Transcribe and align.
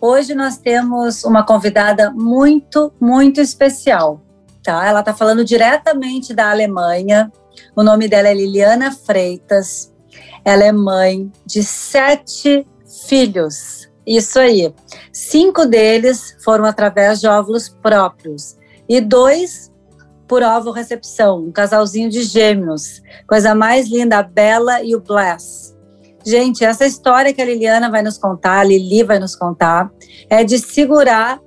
Hoje 0.00 0.32
nós 0.32 0.58
temos 0.58 1.24
uma 1.24 1.44
convidada 1.44 2.10
muito, 2.10 2.92
muito 3.00 3.40
especial, 3.40 4.20
tá? 4.62 4.86
Ela 4.86 5.00
está 5.00 5.12
falando 5.12 5.44
diretamente 5.44 6.32
da 6.32 6.50
Alemanha. 6.50 7.32
O 7.74 7.82
nome 7.82 8.06
dela 8.06 8.28
é 8.28 8.34
Liliana 8.34 8.92
Freitas. 8.92 9.92
Ela 10.44 10.64
é 10.64 10.72
mãe 10.72 11.32
de 11.44 11.64
sete 11.64 12.64
filhos. 13.08 13.90
Isso 14.06 14.38
aí. 14.38 14.72
Cinco 15.12 15.66
deles 15.66 16.36
foram 16.44 16.64
através 16.64 17.20
de 17.20 17.26
óvulos 17.26 17.68
próprios 17.68 18.56
e 18.88 19.00
dois 19.00 19.72
por 20.28 20.42
ovo 20.42 20.70
recepção, 20.70 21.46
um 21.46 21.50
casalzinho 21.50 22.08
de 22.08 22.22
gêmeos. 22.22 23.02
Coisa 23.26 23.54
mais 23.54 23.88
linda, 23.88 24.18
a 24.18 24.22
Bela 24.22 24.82
e 24.82 24.94
o 24.94 25.00
Bless. 25.00 25.76
Gente, 26.28 26.62
essa 26.62 26.84
história 26.84 27.32
que 27.32 27.40
a 27.40 27.44
Liliana 27.46 27.90
vai 27.90 28.02
nos 28.02 28.18
contar, 28.18 28.58
a 28.58 28.64
Lili 28.64 29.02
vai 29.02 29.18
nos 29.18 29.34
contar, 29.34 29.90
é 30.28 30.44
de 30.44 30.58
segurar, 30.58 31.40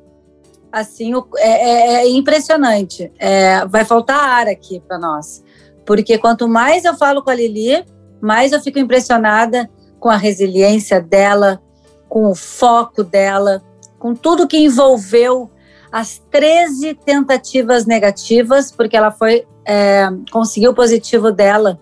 assim, 0.72 1.14
é, 1.38 1.50
é, 1.50 1.94
é 1.98 2.10
impressionante. 2.10 3.12
É, 3.20 3.64
vai 3.68 3.86
faltar 3.86 4.18
ar 4.18 4.48
aqui 4.48 4.80
para 4.80 4.98
nós. 4.98 5.44
Porque 5.86 6.18
quanto 6.18 6.48
mais 6.48 6.84
eu 6.84 6.96
falo 6.96 7.22
com 7.22 7.30
a 7.30 7.36
Lili, 7.36 7.86
mais 8.20 8.54
eu 8.54 8.60
fico 8.60 8.80
impressionada 8.80 9.70
com 10.00 10.10
a 10.10 10.18
resiliência 10.18 11.00
dela, 11.00 11.62
com 12.10 12.32
o 12.32 12.34
foco 12.34 13.04
dela, 13.04 13.62
com 14.00 14.16
tudo 14.16 14.48
que 14.48 14.58
envolveu 14.58 15.52
as 15.92 16.20
13 16.32 16.96
tentativas 17.06 17.86
negativas, 17.86 18.72
porque 18.72 18.98
ela 18.98 19.12
foi 19.12 19.46
é, 19.64 20.08
conseguiu 20.32 20.72
o 20.72 20.76
positivo 20.76 21.32
dela 21.32 21.80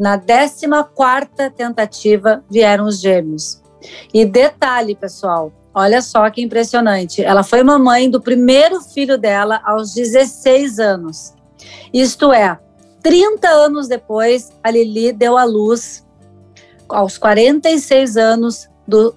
na 0.00 0.18
14 0.18 1.50
tentativa 1.54 2.42
vieram 2.50 2.86
os 2.86 3.02
gêmeos. 3.02 3.60
E 4.14 4.24
detalhe, 4.24 4.96
pessoal, 4.96 5.52
olha 5.74 6.00
só 6.00 6.30
que 6.30 6.40
impressionante. 6.40 7.22
Ela 7.22 7.42
foi 7.42 7.62
mamãe 7.62 8.08
do 8.08 8.18
primeiro 8.18 8.80
filho 8.80 9.18
dela 9.18 9.60
aos 9.62 9.92
16 9.92 10.78
anos. 10.78 11.34
Isto 11.92 12.32
é, 12.32 12.58
30 13.02 13.46
anos 13.46 13.88
depois, 13.88 14.50
a 14.64 14.70
Lili 14.70 15.12
deu 15.12 15.36
à 15.36 15.44
luz 15.44 16.06
aos 16.88 17.18
46 17.18 18.16
anos 18.16 18.70
do, 18.88 19.14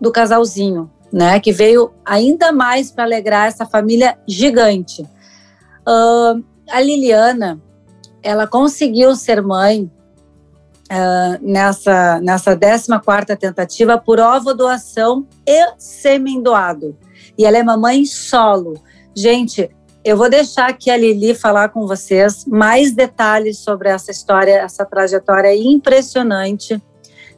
do 0.00 0.10
casalzinho, 0.10 0.90
né? 1.12 1.38
Que 1.38 1.52
veio 1.52 1.92
ainda 2.02 2.50
mais 2.50 2.90
para 2.90 3.04
alegrar 3.04 3.48
essa 3.48 3.66
família 3.66 4.18
gigante. 4.26 5.02
Uh, 5.86 6.42
a 6.70 6.80
Liliana, 6.80 7.60
ela 8.22 8.46
conseguiu 8.46 9.14
ser 9.14 9.42
mãe 9.42 9.90
uh, 10.90 11.38
nessa, 11.40 12.20
nessa 12.20 12.56
14 12.56 13.36
tentativa 13.36 13.98
por 13.98 14.20
ovo 14.20 14.54
doação 14.54 15.26
e 15.46 15.72
sêmen 15.78 16.42
doado. 16.42 16.96
E 17.36 17.44
ela 17.44 17.58
é 17.58 17.62
mamãe 17.62 18.04
solo. 18.04 18.74
Gente, 19.14 19.70
eu 20.04 20.16
vou 20.16 20.28
deixar 20.28 20.68
aqui 20.68 20.90
a 20.90 20.96
Lili 20.96 21.34
falar 21.34 21.70
com 21.70 21.86
vocês 21.86 22.44
mais 22.44 22.92
detalhes 22.92 23.58
sobre 23.58 23.88
essa 23.88 24.10
história, 24.10 24.56
essa 24.56 24.84
trajetória 24.84 25.54
impressionante, 25.56 26.80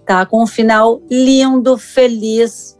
tá? 0.04 0.26
Com 0.26 0.42
um 0.42 0.46
final 0.46 1.00
lindo, 1.08 1.78
feliz, 1.78 2.76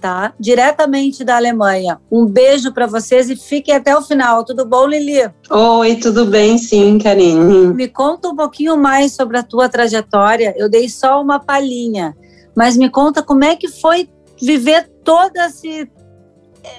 tá? 0.00 0.32
Diretamente 0.38 1.24
da 1.24 1.36
Alemanha. 1.36 2.00
Um 2.10 2.26
beijo 2.26 2.72
para 2.72 2.86
vocês 2.86 3.28
e 3.28 3.36
fiquem 3.36 3.74
até 3.74 3.96
o 3.96 4.02
final. 4.02 4.44
Tudo 4.44 4.64
bom, 4.64 4.86
Lili? 4.86 5.30
Oi, 5.50 5.96
tudo 5.96 6.24
bem, 6.24 6.58
sim, 6.58 6.98
Karine. 6.98 7.74
Me 7.74 7.88
conta 7.88 8.28
um 8.28 8.36
pouquinho 8.36 8.76
mais 8.76 9.12
sobre 9.12 9.38
a 9.38 9.42
tua 9.42 9.68
trajetória. 9.68 10.54
Eu 10.56 10.68
dei 10.68 10.88
só 10.88 11.20
uma 11.20 11.40
palhinha, 11.40 12.16
mas 12.56 12.76
me 12.76 12.88
conta 12.88 13.22
como 13.22 13.44
é 13.44 13.56
que 13.56 13.68
foi 13.68 14.08
viver 14.40 14.88
todo 15.04 15.36
esse 15.36 15.90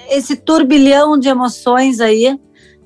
esse 0.08 0.36
turbilhão 0.36 1.18
de 1.18 1.28
emoções 1.28 2.00
aí 2.00 2.38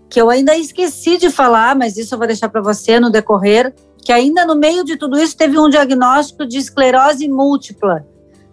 que 0.09 0.21
eu 0.21 0.31
ainda 0.31 0.56
esqueci 0.56 1.19
de 1.19 1.28
falar, 1.28 1.75
mas 1.75 1.97
isso 1.97 2.15
eu 2.15 2.19
vou 2.19 2.27
deixar 2.27 2.49
para 2.49 2.62
você 2.62 3.01
no 3.01 3.11
decorrer, 3.11 3.75
que 3.99 4.12
ainda 4.12 4.47
no 4.47 4.55
meio 4.55 4.84
de 4.84 4.97
tudo 4.97 5.19
isso 5.19 5.37
teve 5.37 5.59
um 5.59 5.69
diagnóstico 5.69 6.47
de 6.47 6.56
esclerose 6.56 7.28
múltipla, 7.28 8.06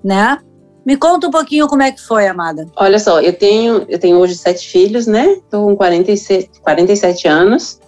né? 0.03 0.39
Me 0.85 0.97
conta 0.97 1.27
um 1.27 1.31
pouquinho 1.31 1.67
como 1.67 1.83
é 1.83 1.91
que 1.91 2.01
foi, 2.01 2.27
amada. 2.27 2.67
Olha 2.75 2.97
só, 2.97 3.21
eu 3.21 3.33
tenho, 3.33 3.85
eu 3.87 3.99
tenho 3.99 4.17
hoje 4.17 4.35
sete 4.35 4.67
filhos, 4.67 5.05
né? 5.05 5.33
Estou 5.33 5.67
com 5.67 5.75
47, 5.75 6.59
47 6.61 7.27
anos. 7.27 7.79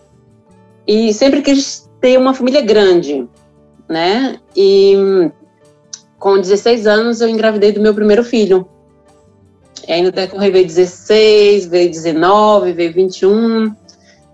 E 0.85 1.13
sempre 1.13 1.41
quis 1.41 1.89
ter 1.99 2.17
uma 2.19 2.33
família 2.33 2.61
grande, 2.61 3.27
né? 3.89 4.37
E 4.55 4.95
com 6.19 6.39
16 6.39 6.85
anos 6.85 7.21
eu 7.21 7.27
engravidei 7.27 7.71
do 7.71 7.81
meu 7.81 7.93
primeiro 7.93 8.23
filho. 8.23 8.67
E 9.87 9.91
aí 9.91 10.01
no 10.01 10.11
decorrer 10.11 10.51
veio 10.51 10.65
16, 10.65 11.65
veio 11.65 11.89
19, 11.89 12.73
veio 12.73 12.93
21 12.93 13.75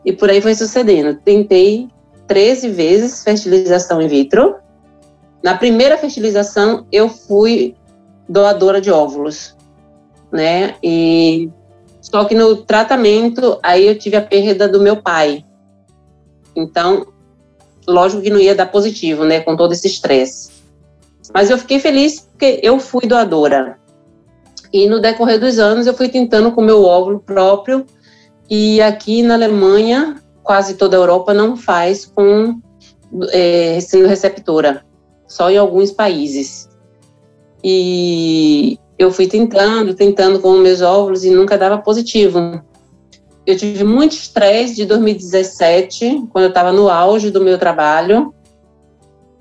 e 0.06 0.14
por 0.14 0.30
aí 0.30 0.41
foi 0.41 0.53
sucedendo. 0.53 1.20
Tentei 1.24 1.88
13 2.28 2.70
vezes 2.70 3.24
fertilização 3.24 4.02
in 4.02 4.08
vitro. 4.08 4.56
Na 5.44 5.56
primeira 5.58 5.97
fertilização 5.97 6.86
eu 6.91 7.09
fui 7.09 7.76
doadora 8.29 8.79
de 8.79 8.91
óvulos, 8.91 9.56
né? 10.31 10.75
E 10.84 11.50
só 12.00 12.23
que 12.25 12.35
no 12.35 12.57
tratamento 12.57 13.59
aí 13.63 13.88
eu 13.88 13.97
tive 13.97 14.16
a 14.16 14.22
perda 14.22 14.67
do 14.67 14.79
meu 14.79 14.97
pai. 14.97 15.44
Então, 16.56 17.07
lógico 17.88 18.22
que 18.22 18.29
não 18.29 18.40
ia 18.40 18.56
dar 18.56 18.67
positivo, 18.67 19.25
né, 19.25 19.40
com 19.41 19.56
todo 19.56 19.73
esse 19.73 19.88
estresse. 19.88 20.51
Mas 21.34 21.50
eu 21.50 21.57
fiquei 21.57 21.79
feliz 21.79 22.22
porque 22.22 22.59
eu 22.63 22.79
fui 22.79 23.07
doadora. 23.07 23.78
E 24.72 24.88
no 24.88 25.00
decorrer 25.00 25.40
dos 25.40 25.57
anos 25.57 25.88
eu 25.88 25.94
fui 25.94 26.09
tentando 26.09 26.51
com 26.51 26.61
meu 26.61 26.84
óvulo 26.84 27.19
próprio 27.19 27.85
e 28.50 28.81
aqui 28.81 29.22
na 29.22 29.34
Alemanha, 29.35 30.22
quase 30.44 30.75
toda 30.75 30.96
a 30.96 31.00
Europa 31.00 31.34
não 31.34 31.56
faz 31.56 32.06
com 32.06 32.59
é, 33.31 33.79
receptora, 34.07 34.85
só 35.28 35.50
em 35.50 35.57
alguns 35.57 35.91
países. 35.91 36.69
E 37.64 38.78
eu 38.97 39.12
fui 39.12 39.28
tentando, 39.28 39.94
tentando 39.94 40.40
com 40.40 40.53
meus 40.58 40.81
óvulos 40.81 41.24
e 41.24 41.31
nunca 41.31 41.58
dava 41.58 41.78
positivo. 41.78 42.62
Eu 43.46 43.58
tive 43.58 43.84
muito 43.84 44.12
estresse 44.12 44.75
de 44.75 44.86
2017, 44.86 46.28
quando 46.31 46.44
eu 46.44 46.50
estava 46.50 46.72
no 46.72 46.90
auge 46.90 47.31
do 47.31 47.42
meu 47.42 47.58
trabalho. 47.58 48.34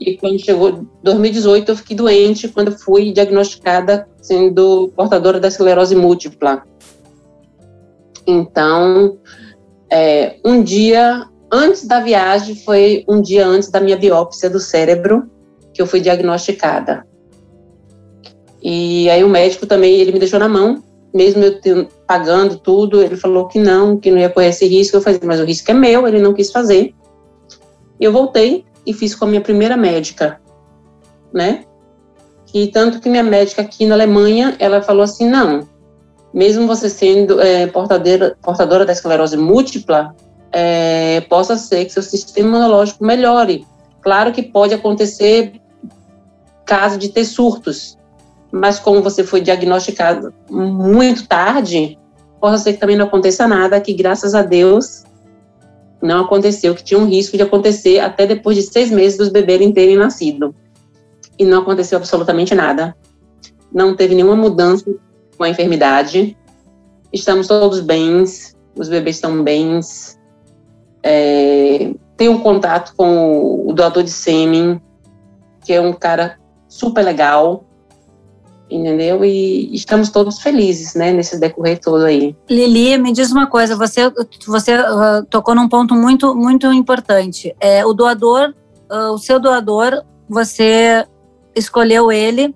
E 0.01 0.17
quando 0.17 0.39
chegou 0.39 0.87
2018, 1.03 1.71
eu 1.71 1.77
fiquei 1.77 1.97
doente 1.97 2.49
quando 2.49 2.73
fui 2.73 3.13
diagnosticada 3.13 4.09
sendo 4.23 4.93
portadora 4.95 5.41
da 5.41 5.49
esclerose 5.49 5.97
múltipla. 5.97 6.63
Então, 8.27 9.19
é, 9.91 10.37
um 10.45 10.63
dia 10.63 11.27
antes 11.51 11.87
da 11.87 12.01
viagem, 12.01 12.55
foi 12.55 13.05
um 13.09 13.21
dia 13.21 13.47
antes 13.47 13.71
da 13.71 13.81
minha 13.81 13.97
biópsia 13.97 14.49
do 14.49 14.61
cérebro, 14.61 15.29
que 15.73 15.83
eu 15.83 15.87
fui 15.87 16.01
diagnosticada. 16.01 17.07
E 18.63 19.09
aí 19.11 19.23
o 19.23 19.29
médico 19.29 19.67
também, 19.67 20.01
ele 20.01 20.13
me 20.13 20.19
deixou 20.19 20.41
na 20.41 20.49
mão, 20.49 20.83
mesmo 21.15 21.43
eu 21.43 21.61
tendo, 21.61 21.89
pagando 22.07 22.59
tudo, 22.59 23.03
ele 23.03 23.17
falou 23.17 23.47
que 23.49 23.59
não, 23.59 23.97
que 23.97 24.11
não 24.11 24.19
ia 24.19 24.29
correr 24.29 24.49
esse 24.49 24.67
risco. 24.67 24.97
Eu 24.97 25.01
falei, 25.01 25.21
mas 25.25 25.41
o 25.41 25.45
risco 25.45 25.71
é 25.71 25.75
meu, 25.75 26.07
ele 26.07 26.21
não 26.21 26.35
quis 26.35 26.51
fazer. 26.51 26.95
Eu 28.01 28.13
voltei 28.13 28.65
e 28.87 28.93
fiz 28.93 29.15
com 29.15 29.25
a 29.25 29.29
minha 29.29 29.41
primeira 29.41 29.77
médica, 29.77 30.41
né? 31.33 31.65
E 32.55 32.69
tanto 32.69 33.01
que 33.01 33.09
minha 33.09 33.23
médica 33.23 33.63
aqui 33.63 33.85
na 33.85 33.95
Alemanha, 33.95 34.57
ela 34.59 34.81
falou 34.81 35.03
assim, 35.03 35.29
não, 35.29 35.69
mesmo 36.33 36.67
você 36.67 36.89
sendo 36.89 37.41
é, 37.41 37.67
portadora, 37.67 38.37
portadora 38.41 38.87
da 38.87 38.93
esclerose 38.93 39.37
múltipla, 39.37 40.15
é, 40.53 41.21
possa 41.23 41.57
ser 41.57 41.85
que 41.85 41.93
seu 41.93 42.03
sistema 42.03 42.49
imunológico 42.49 43.05
melhore. 43.05 43.67
Claro 44.01 44.33
que 44.33 44.43
pode 44.43 44.73
acontecer 44.73 45.61
caso 46.65 46.97
de 46.99 47.09
ter 47.09 47.25
surtos, 47.25 47.98
mas 48.51 48.79
como 48.79 49.03
você 49.03 49.23
foi 49.23 49.41
diagnosticado 49.41 50.33
muito 50.51 51.27
tarde, 51.27 51.99
pode 52.41 52.61
ser 52.61 52.75
que 52.75 52.79
também 52.79 52.97
não 52.97 53.07
aconteça 53.07 53.47
nada, 53.47 53.81
que 53.81 53.93
graças 53.93 54.35
a 54.35 54.43
Deus 54.43 55.05
não 56.01 56.25
aconteceu, 56.25 56.75
que 56.75 56.85
tinha 56.85 56.99
um 56.99 57.07
risco 57.07 57.37
de 57.37 57.43
acontecer 57.43 57.99
até 57.99 58.27
depois 58.27 58.57
de 58.57 58.63
seis 58.63 58.91
meses 58.91 59.19
dos 59.19 59.29
bebês 59.29 59.73
terem 59.73 59.97
nascido. 59.97 60.55
E 61.39 61.45
não 61.45 61.61
aconteceu 61.61 61.99
absolutamente 61.99 62.55
nada. 62.55 62.97
Não 63.73 63.95
teve 63.95 64.15
nenhuma 64.15 64.37
mudança 64.37 64.91
com 65.37 65.45
a 65.45 65.49
enfermidade. 65.49 66.37
Estamos 67.13 67.47
todos 67.47 67.81
bens, 67.81 68.57
os 68.77 68.89
bebês 68.89 69.17
estão 69.17 69.43
bens. 69.43 70.19
É, 71.03 71.93
tenho 72.17 72.33
um 72.33 72.41
contato 72.41 72.95
com 72.97 73.69
o 73.69 73.73
doador 73.73 74.03
de 74.03 74.11
sêmen, 74.11 74.81
que 75.65 75.73
é 75.73 75.81
um 75.81 75.93
cara 75.93 76.39
super 76.69 77.05
legal, 77.05 77.65
entendeu? 78.71 79.25
E 79.25 79.75
estamos 79.75 80.11
todos 80.11 80.41
felizes, 80.41 80.95
né, 80.95 81.13
nesse 81.13 81.39
decorrer 81.39 81.81
todo 81.81 82.05
aí. 82.05 82.37
Lili, 82.49 82.99
me 82.99 83.13
diz 83.13 83.31
uma 83.31 83.47
coisa, 83.47 83.77
você 83.77 84.11
você 84.47 84.75
uh, 84.75 85.25
tocou 85.29 85.55
num 85.55 85.69
ponto 85.69 85.95
muito 85.95 86.35
muito 86.35 86.73
importante. 86.73 87.55
É 87.61 87.85
o 87.85 87.93
doador, 87.93 88.55
uh, 88.91 89.13
o 89.13 89.19
seu 89.19 89.39
doador, 89.41 90.03
você 90.29 91.07
escolheu 91.55 92.13
ele 92.13 92.55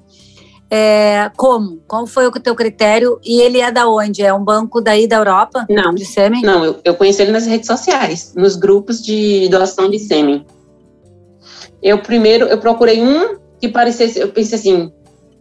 é, 0.75 1.31
como? 1.37 1.83
Qual 1.87 2.07
foi 2.07 2.27
o 2.27 2.31
teu 2.31 2.55
critério? 2.55 3.21
E 3.23 3.43
ele 3.43 3.61
é 3.61 3.71
da 3.71 3.87
onde? 3.87 4.23
É 4.23 4.33
um 4.33 4.43
banco 4.43 4.81
daí 4.81 5.07
da 5.07 5.17
Europa? 5.17 5.67
Não. 5.69 5.95
De 5.95 6.07
sêmen? 6.07 6.41
Não, 6.41 6.65
eu, 6.65 6.81
eu 6.83 6.95
conheci 6.95 7.21
ele 7.21 7.31
nas 7.31 7.45
redes 7.45 7.67
sociais, 7.67 8.33
nos 8.35 8.57
grupos 8.57 9.03
de 9.03 9.51
doação 9.51 9.91
de 9.91 9.99
sêmen. 9.99 10.47
Eu 11.83 11.99
primeiro, 11.99 12.47
eu 12.47 12.57
procurei 12.57 13.03
um 13.03 13.37
que 13.61 13.69
parecesse, 13.69 14.19
eu 14.19 14.29
pensei 14.29 14.59
assim, 14.59 14.91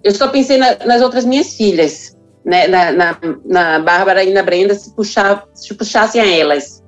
eu 0.03 0.13
só 0.13 0.27
pensei 0.27 0.57
na, 0.57 0.77
nas 0.86 1.01
outras 1.01 1.25
minhas 1.25 1.53
filhas, 1.56 2.18
né, 2.44 2.68
na, 2.68 2.92
na, 2.92 3.18
na 3.45 3.80
Bárbara 3.80 4.24
e 4.24 4.33
na 4.33 4.44
Brenda, 4.44 4.74
se, 4.74 4.94
puxar, 4.95 5.45
se 5.53 5.74
puxassem 5.74 6.21
a 6.21 6.27
elas. 6.27 6.81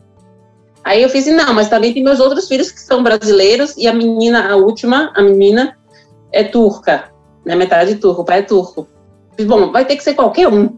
Aí 0.83 1.01
eu 1.01 1.09
fiz 1.09 1.27
assim, 1.27 1.35
não, 1.35 1.53
mas 1.53 1.69
também 1.69 1.93
tem 1.93 2.03
meus 2.03 2.19
outros 2.19 2.47
filhos 2.47 2.71
que 2.71 2.79
são 2.79 3.01
brasileiros 3.01 3.75
e 3.77 3.87
a 3.87 3.93
menina, 3.93 4.51
a 4.51 4.55
última, 4.55 5.13
a 5.15 5.21
menina, 5.21 5.77
é 6.31 6.43
turca 6.43 7.13
né? 7.45 7.55
Metade 7.55 7.95
turco, 7.95 8.21
o 8.21 8.25
pai 8.25 8.39
é 8.39 8.43
turco. 8.43 8.87
Bom, 9.47 9.71
vai 9.71 9.85
ter 9.85 9.95
que 9.95 10.03
ser 10.03 10.13
qualquer 10.13 10.47
um. 10.47 10.69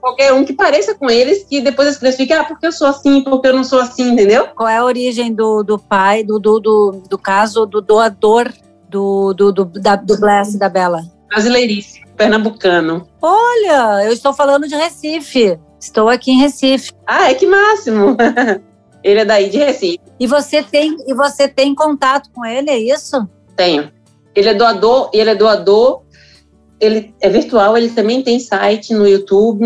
qualquer 0.00 0.32
um 0.32 0.44
que 0.44 0.52
pareça 0.52 0.94
com 0.94 1.10
eles, 1.10 1.44
que 1.44 1.60
depois 1.60 1.88
as 1.88 1.96
crianças 1.98 2.20
fiquem, 2.20 2.36
ah, 2.36 2.44
porque 2.44 2.66
eu 2.66 2.72
sou 2.72 2.86
assim, 2.86 3.22
porque 3.22 3.48
eu 3.48 3.54
não 3.54 3.64
sou 3.64 3.80
assim, 3.80 4.12
entendeu? 4.12 4.46
Qual 4.54 4.68
é 4.68 4.76
a 4.76 4.84
origem 4.84 5.34
do, 5.34 5.64
do 5.64 5.78
pai, 5.78 6.22
do, 6.22 6.38
do, 6.38 6.60
do, 6.60 7.02
do 7.08 7.18
caso 7.18 7.66
do 7.66 7.80
doador 7.80 8.52
do, 8.88 9.32
do, 9.34 9.52
do, 9.52 9.64
da, 9.64 9.96
do 9.96 10.18
Bless 10.18 10.58
da 10.58 10.68
Bela? 10.68 11.02
Brasileiríssimo, 11.28 12.06
pernambucano. 12.16 13.06
Olha, 13.20 14.04
eu 14.04 14.12
estou 14.12 14.32
falando 14.32 14.68
de 14.68 14.74
Recife. 14.74 15.58
Estou 15.80 16.08
aqui 16.08 16.32
em 16.32 16.40
Recife. 16.40 16.92
Ah, 17.06 17.30
é 17.30 17.34
que 17.34 17.46
máximo. 17.46 18.16
ele 19.02 19.20
é 19.20 19.24
daí 19.24 19.48
de 19.50 19.58
Recife. 19.58 20.00
E 20.18 20.26
você 20.26 20.62
tem, 20.62 20.96
e 21.06 21.14
você 21.14 21.46
tem 21.48 21.74
contato 21.74 22.30
com 22.32 22.44
ele, 22.44 22.70
é 22.70 22.78
isso? 22.78 23.28
Tenho. 23.54 23.90
Ele 24.34 24.48
é 24.48 24.54
doador, 24.54 25.10
ele 25.12 25.30
é 25.30 25.34
doador, 25.34 26.02
ele 26.80 27.14
é 27.20 27.28
virtual, 27.28 27.76
ele 27.76 27.90
também 27.90 28.22
tem 28.22 28.38
site 28.38 28.92
no 28.92 29.06
YouTube, 29.06 29.64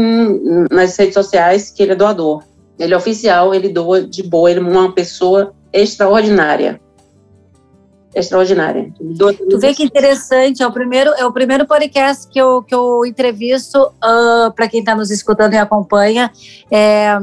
nas 0.71 0.97
redes 0.97 1.15
sociais, 1.15 1.71
que 1.71 1.83
ele 1.83 1.93
é 1.93 1.97
doador. 1.97 2.43
Ele 2.79 2.95
é 2.95 2.97
oficial, 2.97 3.55
ele 3.55 3.69
doa 3.69 4.03
de 4.03 4.23
boa, 4.23 4.51
ele 4.51 4.61
é 4.61 4.63
uma 4.63 4.93
pessoa 4.93 5.53
extraordinária. 5.73 6.81
Extraordinária. 8.15 8.93
Tu 9.49 9.59
vê 9.59 9.73
que 9.73 9.85
interessante, 9.85 10.62
é 10.62 10.67
o 10.67 10.73
primeiro, 10.73 11.11
é 11.11 11.25
o 11.25 11.33
primeiro 11.33 11.65
podcast 11.65 12.29
que 12.29 12.41
eu, 12.41 12.61
que 12.62 12.75
eu 12.75 13.07
entrevisto, 13.07 13.79
uh, 13.79 13.91
ah, 14.03 14.53
para 14.55 14.69
quem 14.69 14.81
está 14.81 14.97
nos 14.97 15.11
escutando 15.11 15.55
e 15.55 15.59
acompanha. 15.59 16.31
É, 16.71 17.17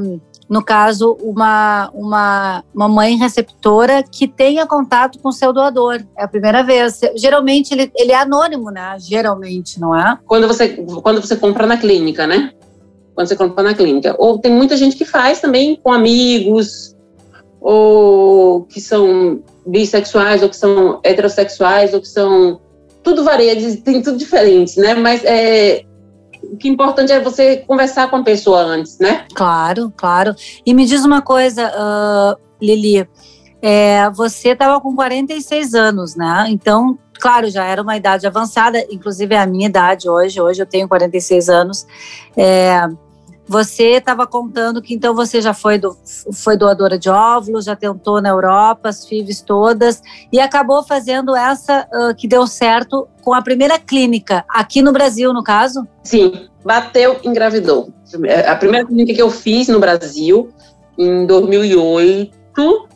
no 0.48 0.64
caso, 0.64 1.18
uma, 1.20 1.90
uma, 1.92 2.64
uma 2.74 2.88
mãe 2.88 3.16
receptora 3.16 4.02
que 4.02 4.26
tenha 4.26 4.66
contato 4.66 5.18
com 5.18 5.28
o 5.28 5.32
seu 5.32 5.52
doador. 5.52 6.02
É 6.16 6.24
a 6.24 6.28
primeira 6.28 6.62
vez. 6.62 7.00
Geralmente 7.16 7.72
ele, 7.72 7.92
ele 7.94 8.12
é 8.12 8.16
anônimo, 8.16 8.70
né? 8.70 8.96
Geralmente, 8.98 9.78
não 9.78 9.94
é? 9.94 10.18
Quando 10.24 10.48
você, 10.48 10.68
quando 11.02 11.20
você 11.20 11.36
compra 11.36 11.66
na 11.66 11.76
clínica, 11.76 12.26
né? 12.26 12.52
Quando 13.14 13.28
você 13.28 13.36
compra 13.36 13.62
na 13.62 13.74
clínica. 13.74 14.16
Ou 14.18 14.38
tem 14.38 14.50
muita 14.50 14.74
gente 14.74 14.96
que 14.96 15.04
faz 15.04 15.38
também 15.38 15.76
com 15.76 15.92
amigos, 15.92 16.96
ou 17.60 18.62
que 18.62 18.80
são 18.80 19.42
bissexuais, 19.68 20.42
ou 20.42 20.48
que 20.48 20.56
são 20.56 21.00
heterossexuais, 21.04 21.92
ou 21.94 22.00
que 22.00 22.08
são. 22.08 22.60
Tudo 23.02 23.22
varia, 23.22 23.54
tem 23.82 24.02
tudo 24.02 24.18
diferente, 24.18 24.78
né? 24.80 24.94
Mas 24.94 25.24
é, 25.24 25.84
o 26.42 26.56
que 26.56 26.68
é 26.68 26.70
importante 26.70 27.12
é 27.12 27.20
você 27.20 27.58
conversar 27.58 28.10
com 28.10 28.16
a 28.16 28.22
pessoa 28.22 28.60
antes, 28.60 28.98
né? 28.98 29.26
Claro, 29.34 29.92
claro. 29.96 30.34
E 30.64 30.74
me 30.74 30.84
diz 30.84 31.04
uma 31.04 31.22
coisa, 31.22 31.70
uh, 31.70 32.38
Lili, 32.60 33.08
é, 33.62 34.10
você 34.10 34.50
estava 34.50 34.80
com 34.80 34.94
46 34.94 35.74
anos, 35.74 36.16
né? 36.16 36.46
Então, 36.48 36.98
claro, 37.18 37.50
já 37.50 37.64
era 37.64 37.82
uma 37.82 37.96
idade 37.96 38.26
avançada, 38.26 38.84
inclusive 38.90 39.34
é 39.34 39.38
a 39.38 39.46
minha 39.46 39.68
idade 39.68 40.08
hoje, 40.08 40.40
hoje 40.40 40.62
eu 40.62 40.66
tenho 40.66 40.88
46 40.88 41.48
anos. 41.48 41.86
É, 42.36 42.88
você 43.48 43.92
estava 43.92 44.26
contando 44.26 44.82
que 44.82 44.94
então 44.94 45.14
você 45.14 45.40
já 45.40 45.54
foi, 45.54 45.78
do, 45.78 45.96
foi 46.32 46.56
doadora 46.56 46.98
de 46.98 47.08
óvulos, 47.08 47.64
já 47.64 47.74
tentou 47.74 48.20
na 48.20 48.28
Europa, 48.28 48.90
as 48.90 49.06
FIVs 49.06 49.40
todas, 49.40 50.02
e 50.30 50.38
acabou 50.38 50.82
fazendo 50.82 51.34
essa 51.34 51.88
uh, 51.92 52.14
que 52.14 52.28
deu 52.28 52.46
certo 52.46 53.08
com 53.22 53.32
a 53.32 53.40
primeira 53.40 53.78
clínica, 53.78 54.44
aqui 54.48 54.82
no 54.82 54.92
Brasil, 54.92 55.32
no 55.32 55.42
caso? 55.42 55.86
Sim, 56.02 56.48
bateu, 56.64 57.18
engravidou. 57.24 57.92
A 58.46 58.54
primeira 58.54 58.86
clínica 58.86 59.14
que 59.14 59.22
eu 59.22 59.30
fiz 59.30 59.68
no 59.68 59.80
Brasil, 59.80 60.50
em 60.98 61.26
2008, 61.26 62.88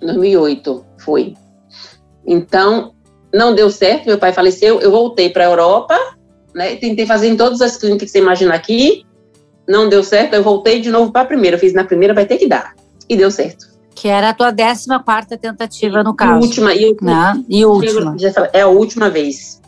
2008 0.00 0.86
foi. 0.98 1.34
Então, 2.26 2.94
não 3.32 3.54
deu 3.54 3.70
certo, 3.70 4.06
meu 4.06 4.18
pai 4.18 4.32
faleceu, 4.32 4.80
eu 4.80 4.90
voltei 4.90 5.30
para 5.30 5.44
a 5.44 5.50
Europa, 5.50 5.98
né, 6.54 6.76
tentei 6.76 7.06
fazer 7.06 7.28
em 7.28 7.36
todas 7.36 7.60
as 7.60 7.76
clínicas 7.76 8.06
que 8.06 8.12
você 8.12 8.18
imagina 8.18 8.54
aqui, 8.54 9.04
não 9.68 9.88
deu 9.88 10.02
certo, 10.02 10.34
eu 10.34 10.42
voltei 10.42 10.80
de 10.80 10.90
novo 10.90 11.10
para 11.10 11.22
a 11.22 11.26
primeira. 11.26 11.56
Eu 11.56 11.60
fiz 11.60 11.72
na 11.72 11.84
primeira, 11.84 12.14
vai 12.14 12.26
ter 12.26 12.36
que 12.36 12.46
dar. 12.46 12.74
E 13.08 13.16
deu 13.16 13.30
certo. 13.30 13.66
Que 13.94 14.08
era 14.08 14.30
a 14.30 14.34
tua 14.34 14.52
14 14.52 14.86
quarta 15.04 15.36
tentativa 15.36 16.02
no 16.02 16.14
caso. 16.14 16.40
E 16.40 16.42
última. 16.42 16.74
E, 16.74 16.96
né? 17.00 17.44
e 17.48 17.64
última. 17.64 18.16
É 18.52 18.60
a 18.62 18.68
última 18.68 19.08
vez. 19.08 19.60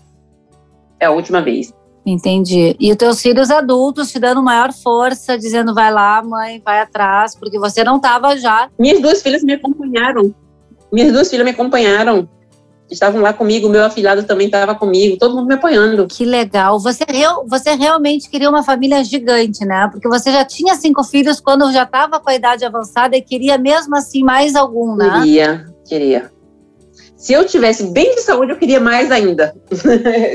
É 0.99 1.07
a 1.07 1.11
última 1.11 1.41
vez. 1.41 1.73
Entendi. 2.05 2.77
E 2.79 2.91
os 2.91 2.97
teus 2.97 3.21
filhos 3.21 3.51
adultos 3.51 4.13
te 4.13 4.19
dando 4.19 4.43
maior 4.43 4.73
força, 4.73 5.37
dizendo 5.37 5.75
vai 5.75 5.93
lá, 5.93 6.23
mãe, 6.23 6.63
vai 6.65 6.81
atrás, 6.81 7.35
porque 7.35 7.59
você 7.59 7.83
não 7.83 7.97
estava 7.97 8.37
já. 8.37 8.69
Minhas 8.79 9.01
duas 9.01 9.23
filhas 9.23 9.43
me 9.43 9.55
acompanharam. 9.55 10.35
Minhas 10.93 11.13
duas 11.13 11.29
filhas 11.29 11.45
me 11.45 11.51
acompanharam 11.51 12.29
estavam 12.91 13.21
lá 13.21 13.33
comigo, 13.33 13.69
meu 13.69 13.85
afilhado 13.85 14.23
também 14.23 14.47
estava 14.47 14.75
comigo, 14.75 15.17
todo 15.17 15.35
mundo 15.35 15.47
me 15.47 15.55
apoiando. 15.55 16.07
Que 16.07 16.25
legal. 16.25 16.79
Você, 16.79 17.05
você 17.47 17.75
realmente 17.75 18.31
queria 18.31 18.49
uma 18.49 18.63
família 18.63 19.03
gigante, 19.03 19.65
né? 19.65 19.89
Porque 19.91 20.09
você 20.09 20.31
já 20.31 20.45
tinha 20.45 20.75
cinco 20.77 21.03
filhos 21.03 21.41
quando 21.41 21.73
já 21.73 21.83
estava 21.83 22.21
com 22.21 22.31
a 22.31 22.35
idade 22.35 22.65
avançada 22.65 23.17
e 23.17 23.23
queria 23.23 23.59
mesmo 23.59 23.97
assim 23.97 24.23
mais 24.23 24.55
algum, 24.55 24.95
né? 24.95 25.21
Queria, 25.21 25.65
queria. 25.85 26.36
Se 27.17 27.33
eu 27.33 27.47
tivesse 27.47 27.85
bem 27.85 28.15
de 28.15 28.21
saúde, 28.21 28.53
eu 28.53 28.59
queria 28.59 28.79
mais 28.79 29.11
ainda. 29.11 29.57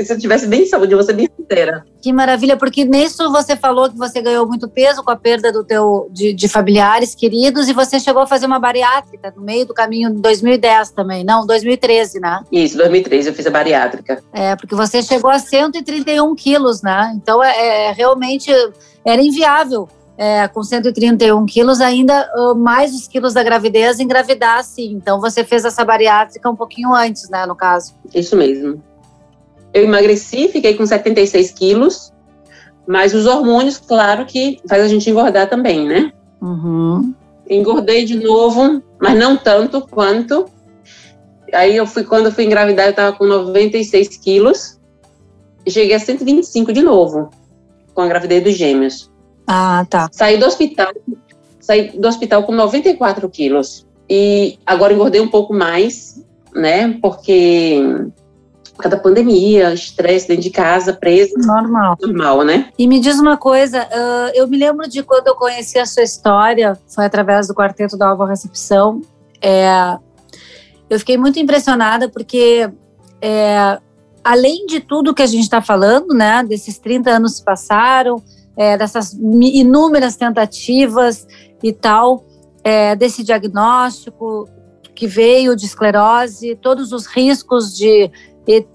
Se 0.04 0.12
eu 0.12 0.18
tivesse 0.18 0.48
bem 0.48 0.64
de 0.64 0.70
saúde, 0.70 0.92
eu 0.92 0.98
vou 0.98 1.06
ser 1.06 1.14
bem 1.14 1.30
sincera. 1.38 1.86
Que 2.02 2.12
maravilha, 2.12 2.58
porque 2.58 2.84
nisso 2.84 3.32
você 3.32 3.56
falou 3.56 3.90
que 3.90 3.98
você 3.98 4.20
ganhou 4.20 4.48
muito 4.48 4.68
peso 4.68 5.04
com 5.04 5.12
a 5.12 5.16
perda 5.16 5.52
do 5.52 5.64
teu, 5.64 6.10
de, 6.12 6.34
de 6.34 6.50
familiares 6.50 7.14
queridos 7.14 7.70
e 7.70 7.74
você 7.74 8.00
chegou 8.00 8.24
a 8.24 8.28
fazer 8.28 8.48
uma 8.48 8.60
bariátrica 8.60 9.32
no 9.36 9.44
meio 9.44 9.66
do 9.66 9.74
caminho 9.74 10.10
em 10.10 10.20
2010 10.20 10.92
também, 10.92 11.24
não, 11.24 11.46
2013, 11.46 12.20
né? 12.20 12.44
Isso, 12.52 12.76
2013 12.78 13.30
eu 13.30 13.36
fiz 13.36 13.46
a 13.46 13.52
bariátrica. 13.52 14.24
É, 14.34 14.56
porque 14.56 14.74
você 14.74 15.04
chegou 15.04 15.30
a 15.30 15.38
131 15.38 16.34
quilos, 16.36 16.82
né? 16.82 17.14
Então 17.16 17.44
é, 17.44 17.90
é 17.90 17.92
realmente 17.92 18.52
era 19.06 19.22
inviável 19.22 19.88
é, 20.22 20.48
com 20.48 20.62
131 20.62 21.48
quilos, 21.48 21.82
ainda 21.82 22.30
uh, 22.36 22.54
mais 22.54 22.94
os 22.94 23.08
quilos 23.08 23.34
da 23.34 23.42
gravidez, 23.42 24.00
engravidar 24.00 24.64
sim. 24.64 24.92
Então 24.92 25.20
você 25.20 25.44
fez 25.44 25.66
essa 25.66 25.84
bariátrica 25.84 26.48
um 26.48 26.56
pouquinho 26.56 26.94
antes, 26.94 27.28
né, 27.28 27.44
no 27.48 27.56
caso? 27.56 27.96
Isso 28.14 28.38
mesmo. 28.38 28.84
Eu 29.74 29.84
emagreci, 29.84 30.48
fiquei 30.50 30.76
com 30.76 30.86
76 30.86 31.50
quilos, 31.54 32.14
mas 32.86 33.16
os 33.16 33.26
hormônios, 33.26 33.80
claro 33.80 34.24
que 34.28 34.60
faz 34.70 34.84
a 34.84 34.88
gente 34.88 35.10
engordar 35.10 35.50
também, 35.50 35.88
né? 35.88 36.14
Uhum. 36.40 37.16
Engordei 37.50 38.06
de 38.06 38.24
novo, 38.24 38.80
mas 39.02 39.18
não 39.18 39.36
tanto 39.36 39.82
quanto. 39.82 40.46
Aí 41.52 41.76
eu 41.76 41.88
fui, 41.88 42.04
quando 42.04 42.28
eu 42.28 42.32
fui 42.32 42.46
engravidar, 42.46 42.86
eu 42.86 42.92
estava 42.92 43.18
com 43.18 43.26
96 43.26 44.18
quilos. 44.18 44.80
Cheguei 45.68 45.96
a 45.96 46.00
125 46.00 46.72
de 46.72 46.84
novo, 46.84 47.32
com 47.96 48.02
a 48.02 48.08
gravidez 48.08 48.44
dos 48.44 48.56
gêmeos. 48.56 49.11
Ah, 49.48 49.86
tá. 49.90 50.10
Saí 50.12 50.38
do 50.38 50.46
hospital, 50.46 50.94
saí 51.60 51.98
do 51.98 52.08
hospital 52.08 52.44
com 52.44 52.52
94 52.52 53.30
quilos. 53.30 53.86
E 54.10 54.60
agora 54.66 54.94
engordei 54.94 55.22
um 55.22 55.30
pouco 55.30 55.54
mais, 55.54 56.24
né? 56.54 56.98
Porque 57.02 57.82
por 58.76 58.84
causa 58.84 58.98
da 58.98 59.02
pandemia, 59.02 59.74
estresse 59.74 60.28
dentro 60.28 60.44
de 60.44 60.50
casa, 60.50 60.94
preso. 60.94 61.34
Normal. 61.38 61.98
Normal, 62.02 62.44
né? 62.44 62.70
E 62.78 62.88
me 62.88 63.00
diz 63.00 63.20
uma 63.20 63.38
coisa, 63.38 63.84
uh, 63.84 64.32
eu 64.34 64.48
me 64.48 64.58
lembro 64.58 64.90
de 64.90 65.04
quando 65.04 65.28
eu 65.28 65.36
conheci 65.36 65.78
a 65.78 65.86
sua 65.86 66.04
história, 66.04 66.78
foi 66.88 67.06
através 67.06 67.48
do 67.48 67.54
Quarteto 67.54 67.98
da 67.98 68.10
Alva 68.10 68.28
Recepção. 68.28 69.02
É, 69.42 69.98
eu 70.90 71.00
fiquei 71.00 71.18
muito 71.18 71.40
impressionada 71.40 72.10
porque, 72.10 72.70
é, 73.22 73.80
além 74.24 74.66
de 74.66 74.80
tudo 74.80 75.14
que 75.14 75.22
a 75.22 75.28
gente 75.28 75.44
está 75.44 75.62
falando, 75.62 76.14
né, 76.14 76.44
desses 76.44 76.80
30 76.80 77.12
anos 77.12 77.38
se 77.38 77.44
passaram, 77.44 78.22
é, 78.58 78.78
dessas 78.78 79.14
inúmeras 79.14 80.16
tentativas 80.16 81.28
e 81.64 81.72
tal, 81.72 82.26
é, 82.64 82.96
desse 82.96 83.24
diagnóstico 83.24 84.48
que 84.94 85.08
veio 85.08 85.56
de 85.56 85.66
esclerose, 85.66 86.56
todos 86.62 86.92
os 86.92 87.06
riscos 87.08 87.76
de 87.76 88.12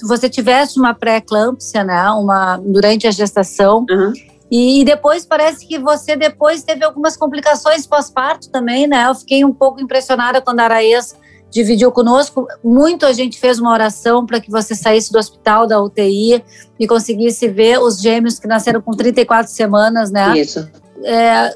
você 0.02 0.28
tivesse 0.28 0.78
uma 0.78 0.95
pré-eclâmpsia, 0.95 1.85
né, 1.85 2.09
uma, 2.11 2.56
durante 2.56 3.06
a 3.06 3.11
gestação. 3.11 3.85
Uhum. 3.90 4.12
E 4.50 4.85
depois 4.85 5.26
parece 5.26 5.66
que 5.66 5.78
você 5.78 6.14
depois 6.16 6.62
teve 6.62 6.85
algumas 6.85 7.16
complicações 7.16 7.85
pós-parto 7.85 8.49
também, 8.49 8.87
né? 8.87 9.09
Eu 9.09 9.14
fiquei 9.16 9.45
um 9.45 9.52
pouco 9.52 9.80
impressionada 9.80 10.40
quando 10.40 10.61
a 10.61 10.64
Araês 10.64 11.16
dividiu 11.56 11.90
conosco. 11.90 12.46
Muito 12.62 13.06
a 13.06 13.12
gente 13.12 13.40
fez 13.40 13.58
uma 13.58 13.72
oração 13.72 14.26
para 14.26 14.40
que 14.40 14.50
você 14.50 14.75
saísse 14.75 15.10
do 15.10 15.18
hospital, 15.18 15.66
da 15.66 15.80
UTI 15.80 16.44
e 16.78 16.86
conseguisse 16.86 17.48
ver 17.48 17.80
os 17.80 18.00
gêmeos 18.00 18.38
que 18.38 18.46
nasceram 18.46 18.82
com 18.82 18.92
34 18.92 19.50
semanas, 19.50 20.10
né? 20.10 20.36
Isso. 20.38 20.68
É, 21.02 21.54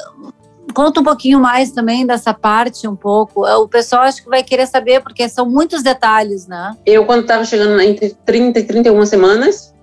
conta 0.75 1.01
um 1.01 1.05
pouquinho 1.05 1.39
mais 1.39 1.71
também 1.71 2.07
dessa 2.07 2.33
parte, 2.33 2.89
um 2.89 2.97
pouco. 2.97 3.47
O 3.47 3.69
pessoal 3.69 4.03
acho 4.03 4.23
que 4.23 4.31
vai 4.31 4.43
querer 4.43 4.67
saber, 4.67 5.03
porque 5.03 5.29
são 5.29 5.45
muitos 5.45 5.83
detalhes, 5.83 6.47
né? 6.47 6.75
Eu, 6.87 7.05
quando 7.05 7.23
estava 7.23 7.45
chegando 7.45 7.79
entre 7.81 8.17
30 8.25 8.59
e 8.59 8.65
31 8.65 9.05
semanas, 9.05 9.75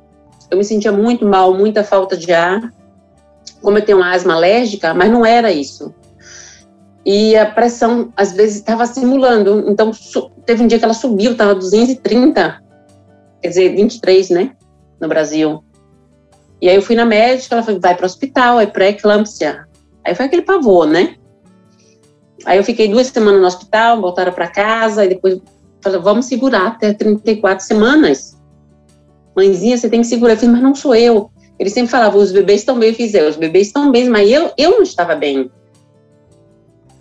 eu 0.49 0.57
me 0.57 0.63
sentia 0.63 0.91
muito 0.91 1.25
mal, 1.25 1.53
muita 1.53 1.83
falta 1.83 2.17
de 2.17 2.33
ar. 2.33 2.73
Como 3.61 3.77
eu 3.77 3.85
tenho 3.85 3.99
uma 3.99 4.11
asma 4.11 4.33
alérgica, 4.33 4.93
mas 4.93 5.11
não 5.11 5.23
era 5.23 5.51
isso 5.51 5.93
e 7.07 7.37
a 7.37 7.45
pressão 7.45 8.11
às 8.17 8.33
vezes 8.33 8.57
estava 8.57 8.85
simulando. 8.85 9.63
Então 9.69 9.91
teve 10.45 10.61
um 10.61 10.67
dia 10.67 10.77
que 10.77 10.83
ela 10.83 10.93
subiu, 10.93 11.31
estava 11.31 11.55
230, 11.55 12.61
quer 13.41 13.47
dizer, 13.47 13.73
23, 13.77 14.29
né, 14.31 14.51
no 14.99 15.07
Brasil. 15.07 15.63
E 16.61 16.67
aí 16.67 16.75
eu 16.75 16.81
fui 16.81 16.97
na 16.97 17.05
médica, 17.05 17.55
ela 17.55 17.63
falou, 17.63 17.79
vai 17.79 17.95
para 17.95 18.03
o 18.03 18.05
hospital, 18.05 18.59
é 18.59 18.65
pré-eclâmpsia. 18.65 19.65
Aí 20.03 20.13
foi 20.13 20.25
aquele 20.25 20.41
pavor, 20.41 20.85
né? 20.85 21.15
Aí 22.45 22.57
eu 22.57 22.63
fiquei 22.63 22.89
duas 22.89 23.07
semanas 23.07 23.39
no 23.39 23.47
hospital, 23.47 24.01
voltaram 24.01 24.33
para 24.33 24.49
casa, 24.49 25.05
e 25.05 25.09
depois 25.09 25.39
falou, 25.81 26.01
vamos 26.01 26.25
segurar 26.25 26.67
até 26.67 26.91
34 26.93 27.65
semanas. 27.65 28.37
Mãezinha, 29.33 29.77
você 29.77 29.89
tem 29.89 30.01
que 30.01 30.07
segurar. 30.07 30.33
Eu 30.33 30.37
falei, 30.37 30.55
mas 30.55 30.63
não 30.63 30.75
sou 30.75 30.93
eu. 30.93 31.29
Ele 31.57 31.69
sempre 31.69 31.91
falava, 31.91 32.17
os 32.17 32.33
bebês 32.33 32.61
estão 32.61 32.77
bem. 32.77 32.89
Eu 32.89 32.95
fiz, 32.95 33.13
é, 33.13 33.27
os 33.27 33.37
bebês 33.37 33.67
estão 33.67 33.91
bem, 33.91 34.09
mas 34.09 34.29
eu, 34.29 34.51
eu 34.57 34.71
não 34.71 34.81
estava 34.81 35.15
bem. 35.15 35.49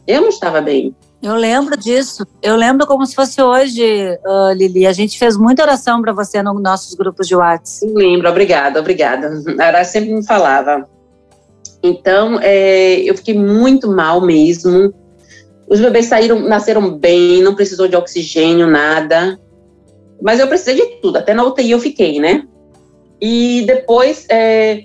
Eu 0.06 0.22
não 0.22 0.28
estava 0.28 0.60
bem. 0.60 0.94
Eu 1.22 1.34
lembro 1.34 1.76
disso. 1.76 2.26
Eu 2.42 2.56
lembro 2.56 2.86
como 2.86 3.04
se 3.04 3.14
fosse 3.14 3.42
hoje, 3.42 3.82
uh, 4.24 4.52
Lili. 4.54 4.86
A 4.86 4.92
gente 4.92 5.18
fez 5.18 5.36
muita 5.36 5.62
oração 5.62 6.00
para 6.00 6.12
você 6.12 6.42
nos 6.42 6.60
nossos 6.62 6.94
grupos 6.94 7.26
de 7.26 7.34
WhatsApp. 7.34 7.92
Lembro, 7.94 8.28
obrigada, 8.28 8.78
obrigada. 8.78 9.32
A 9.58 9.64
Ara 9.64 9.84
sempre 9.84 10.14
me 10.14 10.24
falava. 10.24 10.88
Então, 11.82 12.38
é, 12.40 13.00
eu 13.00 13.16
fiquei 13.16 13.34
muito 13.34 13.90
mal 13.90 14.20
mesmo. 14.20 14.94
Os 15.68 15.80
bebês 15.80 16.06
saíram, 16.06 16.40
nasceram 16.40 16.96
bem, 16.96 17.42
não 17.42 17.54
precisou 17.54 17.88
de 17.88 17.96
oxigênio, 17.96 18.66
nada. 18.66 19.38
Mas 20.22 20.38
eu 20.38 20.46
precisei 20.48 20.76
de 20.76 21.00
tudo, 21.00 21.18
até 21.18 21.34
na 21.34 21.44
UTI 21.44 21.72
eu 21.72 21.80
fiquei, 21.80 22.20
né? 22.20 22.46
E 23.20 23.64
depois, 23.66 24.26
é, 24.30 24.84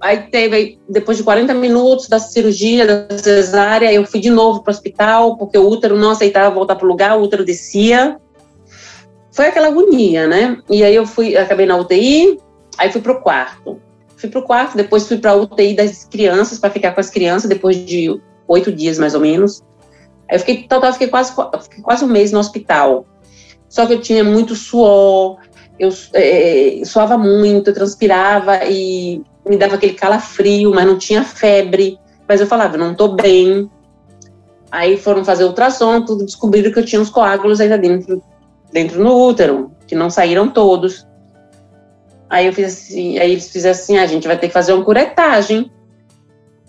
Aí 0.00 0.18
teve, 0.30 0.78
depois 0.88 1.16
de 1.16 1.24
40 1.24 1.52
minutos 1.54 2.08
da 2.08 2.18
cirurgia, 2.18 2.86
da 2.86 3.18
cesárea, 3.18 3.92
eu 3.92 4.04
fui 4.04 4.20
de 4.20 4.30
novo 4.30 4.62
para 4.62 4.70
o 4.70 4.74
hospital, 4.74 5.36
porque 5.36 5.58
o 5.58 5.68
útero 5.68 5.96
não 5.96 6.10
aceitava 6.10 6.54
voltar 6.54 6.76
para 6.76 6.86
o 6.86 6.88
lugar, 6.88 7.18
o 7.18 7.22
útero 7.22 7.44
descia. 7.44 8.16
Foi 9.32 9.46
aquela 9.46 9.68
agonia, 9.68 10.26
né? 10.26 10.58
E 10.70 10.84
aí 10.84 10.94
eu 10.94 11.04
fui, 11.04 11.36
acabei 11.36 11.66
na 11.66 11.76
UTI, 11.76 12.38
aí 12.76 12.92
fui 12.92 13.00
para 13.00 13.12
o 13.12 13.20
quarto. 13.20 13.80
Fui 14.16 14.28
para 14.28 14.40
o 14.40 14.44
quarto, 14.44 14.76
depois 14.76 15.06
fui 15.06 15.18
para 15.18 15.32
a 15.32 15.36
UTI 15.36 15.74
das 15.74 16.04
crianças, 16.04 16.58
para 16.58 16.70
ficar 16.70 16.92
com 16.92 17.00
as 17.00 17.10
crianças, 17.10 17.48
depois 17.48 17.76
de 17.76 18.20
oito 18.46 18.70
dias 18.70 18.98
mais 18.98 19.14
ou 19.14 19.20
menos. 19.20 19.62
Aí 20.28 20.36
eu 20.36 20.40
fiquei, 20.40 20.62
total, 20.64 20.92
fiquei 20.92 21.08
quase, 21.08 21.32
fiquei 21.62 21.82
quase 21.82 22.04
um 22.04 22.08
mês 22.08 22.30
no 22.30 22.38
hospital. 22.38 23.04
Só 23.68 23.84
que 23.84 23.94
eu 23.94 24.00
tinha 24.00 24.22
muito 24.22 24.54
suor, 24.54 25.38
eu 25.78 25.90
é, 26.14 26.80
suava 26.84 27.16
muito, 27.16 27.70
eu 27.70 27.74
transpirava 27.74 28.64
e 28.64 29.22
me 29.48 29.56
dava 29.56 29.74
aquele 29.74 29.94
calafrio, 29.94 30.72
mas 30.74 30.86
não 30.86 30.98
tinha 30.98 31.24
febre. 31.24 31.98
Mas 32.28 32.40
eu 32.40 32.46
falava, 32.46 32.76
não 32.76 32.94
tô 32.94 33.08
bem. 33.08 33.70
Aí 34.70 34.96
foram 34.96 35.24
fazer 35.24 35.44
ultrassom, 35.44 36.04
tudo 36.04 36.24
descobriram 36.24 36.70
que 36.70 36.78
eu 36.78 36.84
tinha 36.84 37.00
uns 37.00 37.08
coágulos 37.08 37.60
ainda 37.60 37.78
dentro, 37.78 38.22
dentro 38.70 39.02
no 39.02 39.16
útero, 39.16 39.72
que 39.86 39.94
não 39.94 40.10
saíram 40.10 40.48
todos. 40.48 41.06
Aí 42.28 42.46
eu 42.46 42.52
fiz 42.52 42.66
assim, 42.66 43.18
aí 43.18 43.32
eles 43.32 43.50
fizeram 43.50 43.74
assim, 43.74 43.96
ah, 43.96 44.02
a 44.02 44.06
gente 44.06 44.26
vai 44.26 44.38
ter 44.38 44.48
que 44.48 44.52
fazer 44.52 44.74
uma 44.74 44.84
curetagem. 44.84 45.70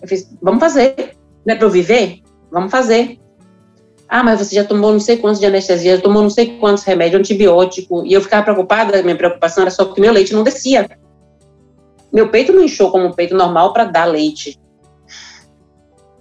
Eu 0.02 0.08
fiz, 0.08 0.30
vamos 0.42 0.62
fazer. 0.62 1.18
Não 1.46 1.54
é 1.54 1.58
para 1.58 1.66
eu 1.66 1.72
viver? 1.72 2.22
Vamos 2.50 2.72
fazer. 2.72 3.20
Ah, 4.08 4.24
mas 4.24 4.40
você 4.40 4.56
já 4.56 4.64
tomou 4.64 4.92
não 4.92 5.00
sei 5.00 5.18
quantos 5.18 5.40
de 5.40 5.46
anestesia, 5.46 5.98
já 5.98 6.02
tomou 6.02 6.24
não 6.24 6.30
sei 6.30 6.58
quantos 6.58 6.84
remédios, 6.84 7.20
antibiótico. 7.20 8.06
E 8.06 8.14
eu 8.14 8.22
ficava 8.22 8.44
preocupada, 8.44 9.04
minha 9.04 9.16
preocupação 9.16 9.64
era 9.64 9.72
só 9.72 9.86
que 9.86 10.00
meu 10.00 10.14
leite 10.14 10.34
não 10.34 10.44
descia. 10.44 10.90
Meu 12.12 12.30
peito 12.30 12.52
não 12.52 12.64
inchou 12.64 12.92
como 12.92 13.06
um 13.06 13.14
peito 13.14 13.36
normal 13.36 13.74
para 13.74 13.86
dar 13.86 14.06
leite. 14.06 14.60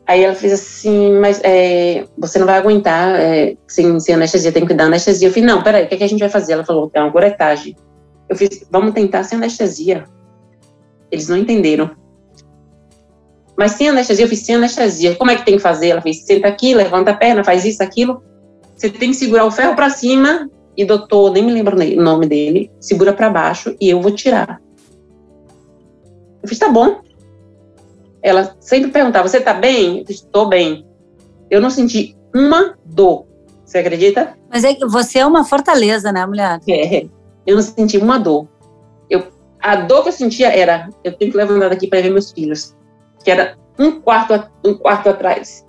Aí 0.06 0.24
ela 0.24 0.34
fez 0.34 0.52
assim, 0.54 1.12
mas 1.18 1.40
é, 1.44 2.06
você 2.16 2.38
não 2.38 2.46
vai 2.46 2.56
aguentar 2.56 3.14
é, 3.20 3.56
sem, 3.66 4.00
sem 4.00 4.14
anestesia, 4.14 4.50
tem 4.50 4.64
que 4.64 4.72
dar 4.72 4.84
anestesia. 4.84 5.28
Eu 5.28 5.32
falei, 5.32 5.46
não, 5.46 5.62
peraí, 5.62 5.84
o 5.84 5.88
que, 5.88 5.94
é 5.94 5.98
que 5.98 6.04
a 6.04 6.08
gente 6.08 6.20
vai 6.20 6.30
fazer? 6.30 6.54
Ela 6.54 6.64
falou, 6.64 6.90
é 6.94 7.00
uma 7.00 7.12
curetagem. 7.12 7.76
Eu 8.28 8.36
fiz, 8.36 8.66
vamos 8.70 8.94
tentar 8.94 9.24
sem 9.24 9.36
anestesia. 9.36 10.04
Eles 11.10 11.28
não 11.28 11.36
entenderam. 11.36 11.90
Mas 13.56 13.72
sem 13.72 13.88
anestesia, 13.88 14.24
eu 14.24 14.28
fiz 14.28 14.40
sem 14.40 14.54
anestesia. 14.54 15.14
Como 15.16 15.30
é 15.30 15.36
que 15.36 15.44
tem 15.44 15.56
que 15.56 15.62
fazer? 15.62 15.88
Ela 15.88 16.00
fez, 16.00 16.24
senta 16.24 16.48
aqui, 16.48 16.74
levanta 16.74 17.10
a 17.10 17.14
perna, 17.14 17.44
faz 17.44 17.64
isso, 17.64 17.82
aquilo. 17.82 18.22
Você 18.76 18.88
tem 18.88 19.10
que 19.10 19.16
segurar 19.16 19.44
o 19.44 19.50
ferro 19.50 19.74
para 19.74 19.90
cima 19.90 20.48
e 20.76 20.84
doutor, 20.84 21.32
nem 21.32 21.44
me 21.44 21.52
lembro 21.52 21.76
o 21.76 22.02
nome 22.02 22.26
dele, 22.26 22.70
segura 22.80 23.12
para 23.12 23.28
baixo 23.28 23.74
e 23.80 23.90
eu 23.90 24.00
vou 24.00 24.12
tirar. 24.12 24.60
Eu 26.48 26.50
fiz, 26.50 26.58
tá 26.58 26.70
bom. 26.70 27.02
Ela 28.22 28.56
sempre 28.58 28.90
perguntava, 28.90 29.28
você 29.28 29.38
tá 29.38 29.52
bem? 29.52 29.98
Eu 29.98 30.04
disse, 30.04 30.26
tô 30.26 30.46
bem. 30.46 30.86
Eu 31.50 31.60
não 31.60 31.68
senti 31.68 32.16
uma 32.34 32.74
dor. 32.86 33.26
Você 33.64 33.78
acredita? 33.78 34.34
Mas 34.50 34.64
é 34.64 34.72
que 34.72 34.86
você 34.86 35.18
é 35.18 35.26
uma 35.26 35.44
fortaleza, 35.44 36.10
né, 36.10 36.24
mulher? 36.24 36.58
É. 36.66 37.06
Eu 37.46 37.56
não 37.56 37.62
senti 37.62 37.98
uma 37.98 38.18
dor. 38.18 38.48
Eu, 39.10 39.28
a 39.60 39.76
dor 39.76 40.02
que 40.02 40.08
eu 40.08 40.12
sentia 40.12 40.48
era, 40.48 40.88
eu 41.04 41.12
tenho 41.12 41.30
que 41.30 41.36
levantar 41.36 41.68
daqui 41.68 41.86
para 41.86 42.00
ver 42.00 42.10
meus 42.10 42.32
filhos, 42.32 42.74
que 43.22 43.30
era 43.30 43.58
um 43.78 44.00
quarto, 44.00 44.50
um 44.64 44.74
quarto 44.74 45.10
atrás, 45.10 45.66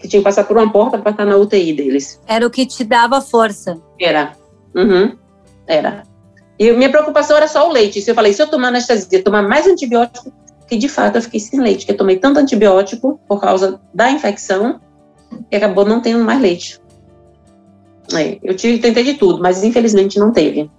que 0.00 0.08
tinha 0.08 0.20
que 0.20 0.24
passar 0.24 0.44
por 0.44 0.56
uma 0.56 0.70
porta 0.70 0.98
para 0.98 1.12
estar 1.12 1.24
na 1.24 1.36
UTI 1.36 1.72
deles. 1.74 2.20
Era 2.26 2.44
o 2.44 2.50
que 2.50 2.66
te 2.66 2.82
dava 2.82 3.20
força. 3.20 3.80
Era. 4.00 4.32
Uhum. 4.74 5.16
Era. 5.66 6.02
E 6.58 6.72
minha 6.72 6.90
preocupação 6.90 7.36
era 7.36 7.46
só 7.46 7.68
o 7.68 7.72
leite. 7.72 8.02
Se 8.02 8.10
eu 8.10 8.14
falei, 8.14 8.32
se 8.32 8.42
eu 8.42 8.48
tomar 8.48 8.68
anestesia, 8.68 9.22
tomar 9.22 9.42
mais 9.42 9.66
antibiótico, 9.66 10.32
que 10.66 10.76
de 10.76 10.88
fato 10.88 11.16
eu 11.16 11.22
fiquei 11.22 11.40
sem 11.40 11.60
leite, 11.60 11.86
que 11.86 11.92
eu 11.92 11.96
tomei 11.96 12.16
tanto 12.16 12.40
antibiótico 12.40 13.20
por 13.28 13.40
causa 13.40 13.80
da 13.94 14.10
infecção, 14.10 14.80
que 15.50 15.56
acabou 15.56 15.84
não 15.84 16.00
tendo 16.00 16.24
mais 16.24 16.40
leite. 16.40 16.80
É, 18.14 18.38
eu 18.42 18.56
tive, 18.56 18.78
tentei 18.78 19.04
de 19.04 19.14
tudo, 19.14 19.40
mas 19.42 19.62
infelizmente 19.62 20.18
não 20.18 20.32
teve. 20.32 20.70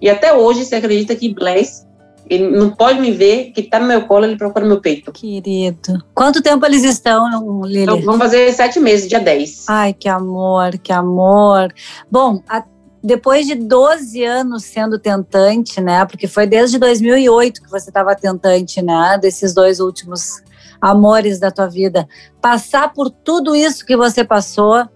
E 0.00 0.08
até 0.08 0.34
hoje, 0.34 0.64
você 0.64 0.76
acredita 0.76 1.14
que 1.14 1.32
Blaise, 1.32 1.86
ele 2.28 2.48
não 2.48 2.70
pode 2.70 3.00
me 3.00 3.10
ver, 3.10 3.52
que 3.52 3.62
tá 3.62 3.78
no 3.78 3.86
meu 3.86 4.06
colo, 4.06 4.24
ele 4.24 4.36
procura 4.36 4.64
meu 4.64 4.80
peito. 4.80 5.12
Querido. 5.12 6.02
Quanto 6.14 6.42
tempo 6.42 6.64
eles 6.64 6.84
estão, 6.84 7.62
Lili? 7.64 7.82
Então, 7.82 8.00
vamos 8.00 8.18
fazer 8.18 8.52
sete 8.52 8.80
meses, 8.80 9.08
dia 9.08 9.20
10. 9.20 9.66
Ai, 9.68 9.92
que 9.92 10.08
amor, 10.08 10.78
que 10.78 10.92
amor. 10.92 11.72
Bom, 12.10 12.42
a 12.48 12.64
depois 13.02 13.46
de 13.46 13.54
12 13.54 14.22
anos 14.24 14.64
sendo 14.64 14.98
tentante, 14.98 15.80
né? 15.80 16.04
Porque 16.04 16.26
foi 16.26 16.46
desde 16.46 16.78
2008 16.78 17.62
que 17.62 17.70
você 17.70 17.90
estava 17.90 18.14
tentante, 18.14 18.82
né? 18.82 19.18
Desses 19.20 19.54
dois 19.54 19.80
últimos 19.80 20.42
amores 20.80 21.38
da 21.38 21.50
tua 21.50 21.66
vida. 21.66 22.08
Passar 22.40 22.92
por 22.92 23.10
tudo 23.10 23.54
isso 23.54 23.84
que 23.84 23.96
você 23.96 24.24
passou, 24.24 24.82
o 24.82 24.88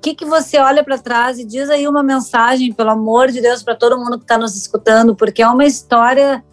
que, 0.00 0.14
que 0.14 0.24
você 0.24 0.58
olha 0.58 0.84
para 0.84 0.98
trás 0.98 1.38
e 1.38 1.44
diz 1.44 1.70
aí 1.70 1.88
uma 1.88 2.02
mensagem, 2.02 2.72
pelo 2.72 2.90
amor 2.90 3.30
de 3.30 3.40
Deus, 3.40 3.62
para 3.62 3.74
todo 3.74 3.98
mundo 3.98 4.18
que 4.18 4.24
está 4.24 4.36
nos 4.36 4.54
escutando, 4.56 5.14
porque 5.14 5.42
é 5.42 5.48
uma 5.48 5.64
história 5.64 6.44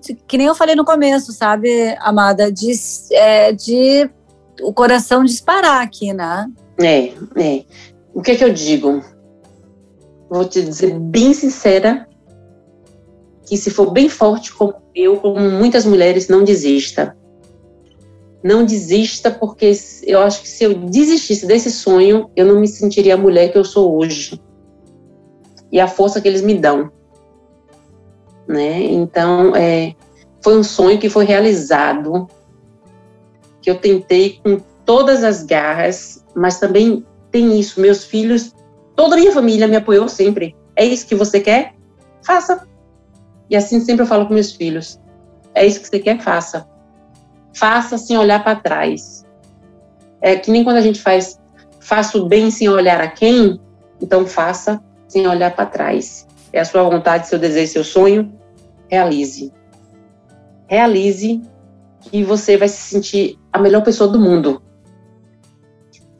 de, 0.00 0.14
que 0.14 0.36
nem 0.38 0.46
eu 0.46 0.54
falei 0.54 0.74
no 0.74 0.84
começo, 0.84 1.32
sabe, 1.32 1.96
amada, 2.00 2.50
de, 2.50 2.72
é, 3.12 3.52
de 3.52 4.10
o 4.60 4.72
coração 4.72 5.24
disparar 5.24 5.82
aqui, 5.82 6.12
né? 6.12 6.48
É, 6.80 7.12
é. 7.36 7.64
O 8.12 8.22
que 8.22 8.34
que 8.34 8.44
eu 8.44 8.52
digo? 8.52 9.04
Vou 10.28 10.44
te 10.44 10.62
dizer 10.62 10.98
bem 10.98 11.32
sincera, 11.32 12.08
que 13.46 13.56
se 13.56 13.70
for 13.70 13.92
bem 13.92 14.08
forte 14.08 14.52
como 14.52 14.74
eu, 14.94 15.16
como 15.18 15.38
muitas 15.38 15.84
mulheres, 15.84 16.28
não 16.28 16.42
desista. 16.42 17.16
Não 18.42 18.64
desista, 18.64 19.30
porque 19.30 19.72
eu 20.04 20.20
acho 20.20 20.42
que 20.42 20.48
se 20.48 20.64
eu 20.64 20.74
desistisse 20.74 21.46
desse 21.46 21.70
sonho, 21.70 22.30
eu 22.36 22.44
não 22.44 22.60
me 22.60 22.68
sentiria 22.68 23.14
a 23.14 23.18
mulher 23.18 23.50
que 23.50 23.58
eu 23.58 23.64
sou 23.64 23.96
hoje. 23.96 24.40
E 25.70 25.80
a 25.80 25.88
força 25.88 26.20
que 26.20 26.28
eles 26.28 26.42
me 26.42 26.54
dão. 26.54 26.90
Né? 28.46 28.82
Então, 28.82 29.54
é, 29.54 29.94
foi 30.40 30.56
um 30.58 30.62
sonho 30.62 30.98
que 30.98 31.08
foi 31.08 31.24
realizado, 31.24 32.28
que 33.60 33.70
eu 33.70 33.78
tentei 33.78 34.40
com 34.42 34.60
todas 34.84 35.24
as 35.24 35.42
garras, 35.42 36.24
mas 36.34 36.60
também 36.60 37.04
tem 37.32 37.58
isso, 37.58 37.80
meus 37.80 38.04
filhos, 38.04 38.54
toda 38.96 39.14
a 39.14 39.18
minha 39.18 39.32
família 39.32 39.68
me 39.68 39.76
apoiou 39.76 40.08
sempre. 40.08 40.56
É 40.74 40.84
isso 40.84 41.06
que 41.06 41.14
você 41.14 41.38
quer? 41.40 41.74
Faça. 42.24 42.66
E 43.48 43.54
assim 43.54 43.78
sempre 43.78 44.02
eu 44.02 44.06
falo 44.06 44.26
com 44.26 44.34
meus 44.34 44.52
filhos. 44.52 44.98
É 45.54 45.64
isso 45.64 45.80
que 45.80 45.88
você 45.88 46.00
quer? 46.00 46.20
Faça. 46.20 46.66
Faça 47.54 47.96
sem 47.96 48.18
olhar 48.18 48.42
para 48.42 48.56
trás. 48.56 49.24
É 50.20 50.36
que 50.36 50.50
nem 50.50 50.64
quando 50.64 50.76
a 50.78 50.80
gente 50.80 51.00
faz, 51.00 51.38
faça 51.78 52.18
o 52.18 52.26
bem 52.26 52.50
sem 52.50 52.68
olhar 52.68 53.00
a 53.00 53.08
quem, 53.08 53.60
então 54.00 54.26
faça 54.26 54.82
sem 55.06 55.26
olhar 55.26 55.54
para 55.54 55.66
trás. 55.66 56.26
É 56.52 56.60
a 56.60 56.64
sua 56.64 56.82
vontade, 56.82 57.28
seu 57.28 57.38
desejo, 57.38 57.72
seu 57.72 57.84
sonho, 57.84 58.32
realize. 58.90 59.52
Realize 60.68 61.42
que 62.00 62.24
você 62.24 62.56
vai 62.56 62.68
se 62.68 62.94
sentir 62.94 63.38
a 63.52 63.58
melhor 63.58 63.82
pessoa 63.82 64.10
do 64.10 64.18
mundo. 64.18 64.62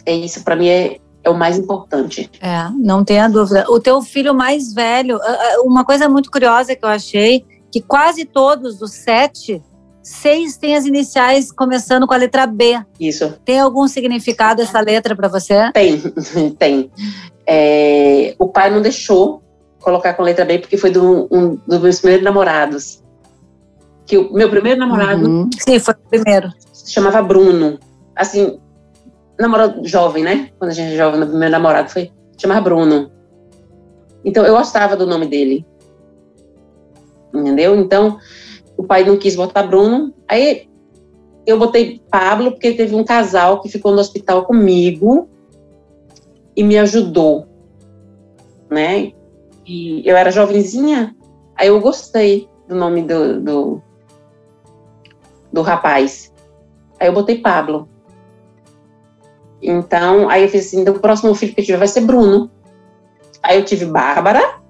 É 0.04 0.14
isso, 0.14 0.44
para 0.44 0.56
mim, 0.56 0.68
é, 0.68 0.98
é 1.26 1.30
o 1.30 1.34
mais 1.34 1.58
importante. 1.58 2.30
É, 2.40 2.70
não 2.78 3.04
tenha 3.04 3.28
dúvida. 3.28 3.66
O 3.68 3.80
teu 3.80 4.00
filho 4.00 4.32
mais 4.32 4.72
velho, 4.72 5.18
uma 5.64 5.84
coisa 5.84 6.08
muito 6.08 6.30
curiosa 6.30 6.74
que 6.76 6.84
eu 6.84 6.88
achei, 6.88 7.44
que 7.70 7.80
quase 7.80 8.24
todos 8.24 8.80
os 8.80 8.92
sete, 8.92 9.60
seis 10.02 10.56
têm 10.56 10.76
as 10.76 10.86
iniciais 10.86 11.50
começando 11.50 12.06
com 12.06 12.14
a 12.14 12.16
letra 12.16 12.46
B. 12.46 12.80
Isso. 13.00 13.34
Tem 13.44 13.58
algum 13.58 13.88
significado 13.88 14.62
essa 14.62 14.80
letra 14.80 15.16
para 15.16 15.26
você? 15.26 15.72
Tem, 15.72 15.98
tem. 16.56 16.90
É, 17.44 18.36
o 18.38 18.48
pai 18.48 18.70
não 18.70 18.80
deixou 18.80 19.42
colocar 19.80 20.14
com 20.14 20.22
a 20.22 20.26
letra 20.26 20.44
B 20.44 20.60
porque 20.60 20.76
foi 20.76 20.90
do, 20.90 21.28
um, 21.30 21.58
dos 21.66 21.80
meus 21.80 21.98
primeiros 21.98 22.24
namorados. 22.24 23.02
Que 24.06 24.16
o 24.16 24.32
meu 24.32 24.48
primeiro 24.48 24.78
namorado. 24.78 25.28
Uhum. 25.28 25.50
Sim, 25.58 25.80
foi 25.80 25.94
o 25.94 26.08
primeiro. 26.08 26.52
Se 26.72 26.92
chamava 26.92 27.20
Bruno. 27.20 27.80
Assim, 28.14 28.60
namorado 29.38 29.86
jovem, 29.86 30.24
né? 30.24 30.50
Quando 30.58 30.70
a 30.70 30.74
gente 30.74 30.94
é 30.94 30.96
jovem, 30.96 31.26
meu 31.26 31.50
namorado 31.50 31.90
foi 31.90 32.10
chamar 32.38 32.60
Bruno. 32.60 33.10
Então 34.24 34.44
eu 34.44 34.56
gostava 34.56 34.96
do 34.96 35.06
nome 35.06 35.26
dele. 35.26 35.66
Entendeu? 37.34 37.76
Então 37.76 38.18
o 38.76 38.84
pai 38.84 39.04
não 39.04 39.16
quis 39.16 39.36
botar 39.36 39.62
Bruno. 39.62 40.14
Aí 40.28 40.68
eu 41.46 41.58
botei 41.58 42.02
Pablo 42.10 42.52
porque 42.52 42.72
teve 42.72 42.94
um 42.94 43.04
casal 43.04 43.60
que 43.60 43.68
ficou 43.68 43.92
no 43.92 44.00
hospital 44.00 44.44
comigo 44.44 45.28
e 46.56 46.62
me 46.64 46.78
ajudou, 46.78 47.46
né? 48.70 49.12
E 49.64 50.02
eu 50.08 50.16
era 50.16 50.30
jovenzinha, 50.30 51.14
aí 51.54 51.68
eu 51.68 51.80
gostei 51.80 52.48
do 52.66 52.74
nome 52.74 53.02
do, 53.02 53.40
do, 53.40 53.82
do 55.52 55.62
rapaz. 55.62 56.32
Aí 56.98 57.08
eu 57.08 57.12
botei 57.12 57.38
Pablo. 57.38 57.88
Então, 59.62 60.28
aí 60.28 60.42
eu 60.42 60.48
fiz 60.48 60.66
assim, 60.66 60.80
então 60.80 60.94
o 60.94 61.00
próximo 61.00 61.34
filho 61.34 61.54
que 61.54 61.60
eu 61.60 61.64
tiver 61.64 61.78
vai 61.78 61.88
ser 61.88 62.02
Bruno. 62.02 62.50
Aí 63.42 63.58
eu 63.58 63.64
tive 63.64 63.86
Bárbara, 63.86 64.60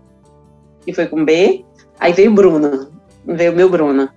que 0.85 0.93
foi 0.93 1.07
com 1.07 1.25
B, 1.25 1.64
aí 1.99 2.12
veio 2.12 2.33
Bruno, 2.33 2.88
veio 3.25 3.52
meu 3.55 3.69
Bruno. 3.69 4.09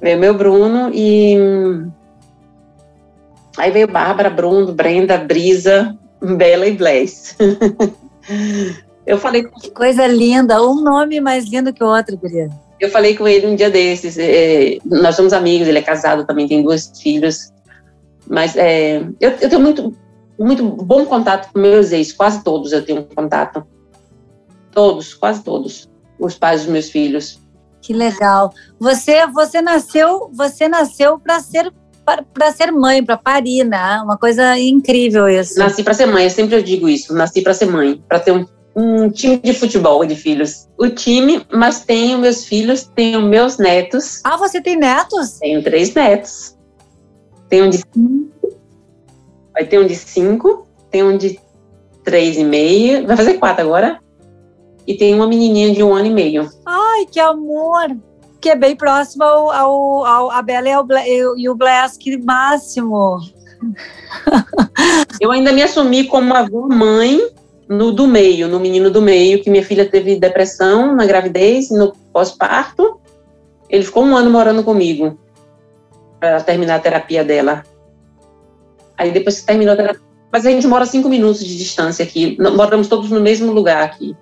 Veio 0.00 0.18
meu 0.18 0.34
Bruno 0.34 0.90
e 0.94 1.36
aí 3.56 3.70
veio 3.70 3.86
Bárbara, 3.86 4.30
Bruno, 4.30 4.72
Brenda, 4.72 5.18
Brisa, 5.18 5.96
Bela 6.20 6.66
e 6.66 6.72
Bless. 6.72 7.36
eu 9.06 9.18
falei 9.18 9.44
que 9.44 9.70
coisa 9.70 10.06
linda, 10.06 10.62
um 10.62 10.82
nome 10.82 11.20
mais 11.20 11.44
lindo 11.46 11.72
que 11.72 11.84
o 11.84 11.86
outro, 11.86 12.16
querida. 12.16 12.50
Eu 12.78 12.88
falei 12.88 13.14
com 13.14 13.28
ele 13.28 13.46
um 13.46 13.54
dia 13.54 13.68
desses, 13.68 14.16
é, 14.18 14.78
nós 14.86 15.14
somos 15.14 15.34
amigos, 15.34 15.68
ele 15.68 15.78
é 15.78 15.82
casado 15.82 16.24
também, 16.24 16.48
tem 16.48 16.62
dois 16.62 16.90
filhos. 16.98 17.52
Mas 18.30 18.56
é, 18.56 19.00
eu, 19.20 19.30
eu, 19.40 19.48
tenho 19.50 19.60
muito, 19.60 19.92
muito 20.38 20.64
bom 20.64 21.04
contato 21.04 21.52
com 21.52 21.58
meus 21.58 21.90
ex, 21.90 22.12
quase 22.12 22.44
todos 22.44 22.70
eu 22.72 22.86
tenho 22.86 23.02
contato. 23.02 23.66
Todos, 24.70 25.12
quase 25.14 25.42
todos. 25.42 25.90
Os 26.16 26.38
pais 26.38 26.62
dos 26.62 26.70
meus 26.70 26.88
filhos. 26.88 27.40
Que 27.82 27.92
legal. 27.92 28.52
Você, 28.78 29.26
você 29.26 29.60
nasceu, 29.60 30.30
você 30.32 30.68
nasceu 30.68 31.18
para 31.18 31.40
ser 31.40 31.72
para 32.34 32.50
ser 32.50 32.72
mãe, 32.72 33.04
para 33.04 33.16
parir, 33.16 33.62
né? 33.62 34.00
Uma 34.02 34.16
coisa 34.16 34.58
incrível 34.58 35.28
isso. 35.28 35.58
Nasci 35.58 35.84
para 35.84 35.94
ser 35.94 36.06
mãe, 36.06 36.24
eu 36.24 36.30
sempre 36.30 36.60
digo 36.62 36.88
isso. 36.88 37.14
Nasci 37.14 37.40
para 37.40 37.54
ser 37.54 37.66
mãe, 37.66 38.02
para 38.08 38.18
ter 38.18 38.32
um, 38.32 38.44
um 38.74 39.08
time 39.10 39.38
de 39.38 39.52
futebol 39.52 40.04
de 40.04 40.16
filhos. 40.16 40.68
O 40.76 40.88
time, 40.88 41.46
mas 41.52 41.84
tenho 41.84 42.18
meus 42.18 42.44
filhos, 42.44 42.90
tenho 42.96 43.22
meus 43.22 43.58
netos. 43.58 44.20
Ah, 44.24 44.36
você 44.36 44.60
tem 44.60 44.76
netos? 44.76 45.38
Tenho 45.38 45.62
três 45.62 45.94
netos. 45.94 46.56
Tem 47.50 47.62
um 47.64 47.68
de 47.68 47.78
cinco, 47.78 48.56
vai 49.52 49.64
ter 49.66 49.80
um 49.80 49.86
de 49.86 49.96
cinco, 49.96 50.66
tem 50.88 51.02
um 51.02 51.18
de 51.18 51.38
três 52.04 52.38
e 52.38 52.44
meio, 52.44 53.04
vai 53.06 53.16
fazer 53.16 53.34
quatro 53.34 53.64
agora. 53.64 53.98
E 54.86 54.94
tem 54.94 55.12
uma 55.14 55.26
menininha 55.26 55.74
de 55.74 55.82
um 55.82 55.92
ano 55.92 56.06
e 56.06 56.10
meio. 56.10 56.48
Ai, 56.64 57.06
que 57.10 57.18
amor! 57.18 57.96
Que 58.40 58.50
é 58.50 58.56
bem 58.56 58.76
próximo 58.76 59.24
ao, 59.24 59.50
ao, 59.50 60.06
ao 60.06 60.30
a 60.30 60.40
Bela 60.40 60.68
e, 60.68 60.72
ao, 60.72 60.86
e 61.36 61.48
o 61.48 61.58
que 61.98 62.16
máximo! 62.18 63.18
Eu 65.20 65.32
ainda 65.32 65.52
me 65.52 65.62
assumi 65.62 66.04
como 66.04 66.32
avó 66.32 66.68
mãe 66.68 67.20
no 67.68 67.92
do 67.92 68.06
meio, 68.06 68.48
no 68.48 68.60
menino 68.60 68.90
do 68.90 69.02
meio, 69.02 69.42
que 69.42 69.50
minha 69.50 69.64
filha 69.64 69.88
teve 69.88 70.18
depressão 70.18 70.94
na 70.94 71.04
gravidez, 71.04 71.68
no 71.70 71.92
pós-parto. 72.12 73.00
Ele 73.68 73.84
ficou 73.84 74.04
um 74.04 74.16
ano 74.16 74.30
morando 74.30 74.62
comigo 74.62 75.18
para 76.20 76.40
terminar 76.42 76.76
a 76.76 76.80
terapia 76.80 77.24
dela. 77.24 77.64
Aí 78.96 79.10
depois 79.10 79.40
que 79.40 79.46
terminou 79.46 79.74
a 79.74 79.76
terapia. 79.76 80.02
Mas 80.30 80.46
a 80.46 80.50
gente 80.50 80.66
mora 80.66 80.86
cinco 80.86 81.08
minutos 81.08 81.44
de 81.44 81.56
distância 81.56 82.04
aqui. 82.04 82.36
Moramos 82.38 82.86
todos 82.86 83.10
no 83.10 83.20
mesmo 83.20 83.50
lugar 83.50 83.82
aqui. 83.82 84.14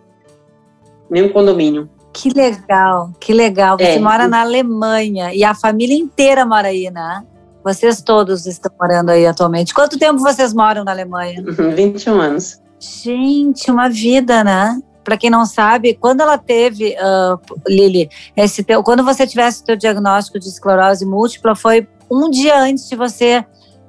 Mesmo 1.11 1.33
condomínio. 1.33 1.91
Que 2.13 2.31
legal, 2.31 3.11
que 3.21 3.33
legal. 3.33 3.77
Você 3.77 3.91
é. 3.91 3.99
mora 3.99 4.27
na 4.27 4.41
Alemanha 4.41 5.35
e 5.35 5.45
a 5.45 5.55
família 5.55 5.95
inteira 5.95 6.47
mora 6.47 6.69
aí, 6.69 6.91
né? 6.91 7.25
Vocês 7.63 8.01
todos 8.01 8.47
estão 8.47 8.73
morando 8.81 9.11
aí 9.11 9.27
atualmente. 9.27 9.75
Quanto 9.75 9.99
tempo 9.99 10.19
vocês 10.21 10.55
moram 10.55 10.85
na 10.85 10.93
Alemanha? 10.93 11.43
21 11.45 12.21
anos. 12.21 12.63
Gente, 12.81 13.71
uma 13.71 13.89
vida, 13.91 14.43
né? 14.43 14.81
Para 15.09 15.17
quem 15.17 15.31
não 15.31 15.47
sabe, 15.47 15.95
quando 15.95 16.21
ela 16.21 16.37
teve, 16.37 16.95
uh, 17.01 17.41
Lili, 17.67 18.11
esse 18.37 18.63
teu, 18.63 18.83
quando 18.83 19.03
você 19.03 19.27
tivesse 19.27 19.63
o 19.63 19.65
teu 19.65 19.75
diagnóstico 19.75 20.39
de 20.39 20.47
esclerose 20.47 21.07
múltipla, 21.07 21.57
foi 21.57 21.89
um 22.11 22.29
dia 22.29 22.61
antes 22.61 22.87
de 22.87 22.95
você 22.95 23.43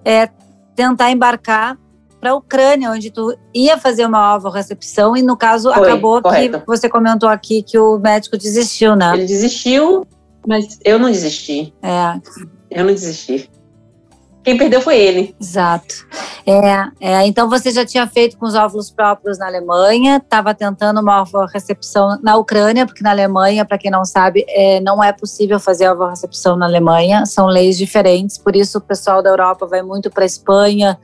é, 0.05 0.29
tentar 0.77 1.12
embarcar 1.12 1.77
para 2.21 2.32
a 2.32 2.36
Ucrânia, 2.36 2.89
onde 2.89 3.12
tu 3.12 3.38
ia 3.53 3.77
fazer 3.77 4.05
uma 4.05 4.39
recepção 4.49 5.17
e 5.17 5.21
no 5.21 5.36
caso 5.36 5.73
foi, 5.73 5.89
acabou 5.89 6.21
correto. 6.21 6.62
que 6.62 6.65
você 6.65 6.88
comentou 6.88 7.27
aqui 7.27 7.63
que 7.63 7.77
o 7.77 7.99
médico 7.99 8.38
desistiu, 8.38 8.95
né? 8.95 9.12
Ele 9.13 9.25
desistiu, 9.25 10.08
mas 10.47 10.79
eu 10.86 10.97
não 10.97 11.12
desisti. 11.12 11.73
É. 11.84 12.17
Eu 12.71 12.86
não 12.86 12.93
desisti. 12.93 13.49
Quem 14.43 14.58
perdeu 14.58 14.82
foi 14.82 14.97
ele. 14.97 15.36
Exato. 15.39 16.08
É, 16.45 16.88
é, 16.99 17.28
então 17.28 17.49
você 17.49 17.71
já 17.71 17.86
tinha 17.86 18.08
feito 18.08 18.38
com 18.38 18.45
os 18.45 18.56
óvulos 18.56 18.89
próprios 18.89 19.38
na 19.38 19.47
Alemanha, 19.47 20.17
estava 20.17 20.54
tentando 20.54 21.02
uma 21.02 21.23
recepção 21.54 22.17
na 22.23 22.38
Ucrânia, 22.38 22.86
porque 22.86 23.04
na 23.04 23.12
Alemanha, 23.12 23.65
para 23.65 23.78
quem 23.78 23.91
não 23.91 24.06
sabe, 24.06 24.45
é, 24.47 24.80
não 24.80 25.04
é 25.04 25.12
possível 25.12 25.60
fazer 25.60 25.89
recepção 26.10 26.56
na 26.56 26.65
Alemanha, 26.65 27.25
são 27.25 27.47
leis 27.47 27.78
diferentes, 27.78 28.38
por 28.38 28.56
isso 28.56 28.78
o 28.78 28.82
pessoal 28.82 29.21
da 29.21 29.30
Europa 29.30 29.67
vai 29.67 29.82
muito 29.82 30.10
para 30.10 30.23
a 30.23 30.25
Espanha, 30.25 30.97